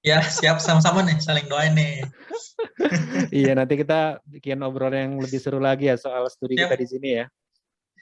[0.00, 2.06] Ya siap sama-sama nih saling doain nih.
[3.44, 6.72] iya nanti kita bikin obrolan yang lebih seru lagi ya soal studi siap.
[6.72, 7.24] kita di sini ya.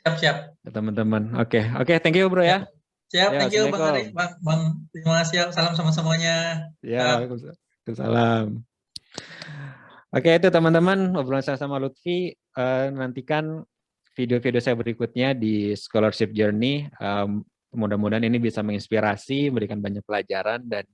[0.06, 0.36] Siap siap.
[0.70, 1.34] Teman-teman.
[1.40, 1.64] Oke okay.
[1.74, 2.70] oke okay, thank you bro ya.
[3.08, 4.12] Siap, ya, thank you Bang Ari.
[4.12, 4.60] Bang, Bang,
[4.92, 5.48] terima kasih.
[5.56, 6.68] Salam sama semuanya.
[6.84, 7.24] Ya,
[7.96, 8.60] salam.
[10.12, 12.36] Oke, itu teman-teman obrolan saya sama Lutfi.
[12.52, 13.64] Uh, nantikan
[14.12, 16.84] video-video saya berikutnya di Scholarship Journey.
[17.00, 20.88] Um, Mudah-mudahan ini bisa menginspirasi, memberikan banyak pelajaran dan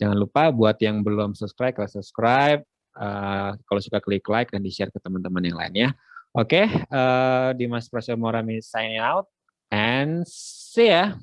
[0.00, 2.60] jangan lupa buat yang belum subscribe, kalau subscribe.
[2.96, 5.88] Uh, kalau suka klik like dan di share ke teman-teman yang lainnya.
[6.32, 9.28] Oke, okay, uh, Dimas Prasetyo Morami signing out
[9.68, 11.20] and see ya.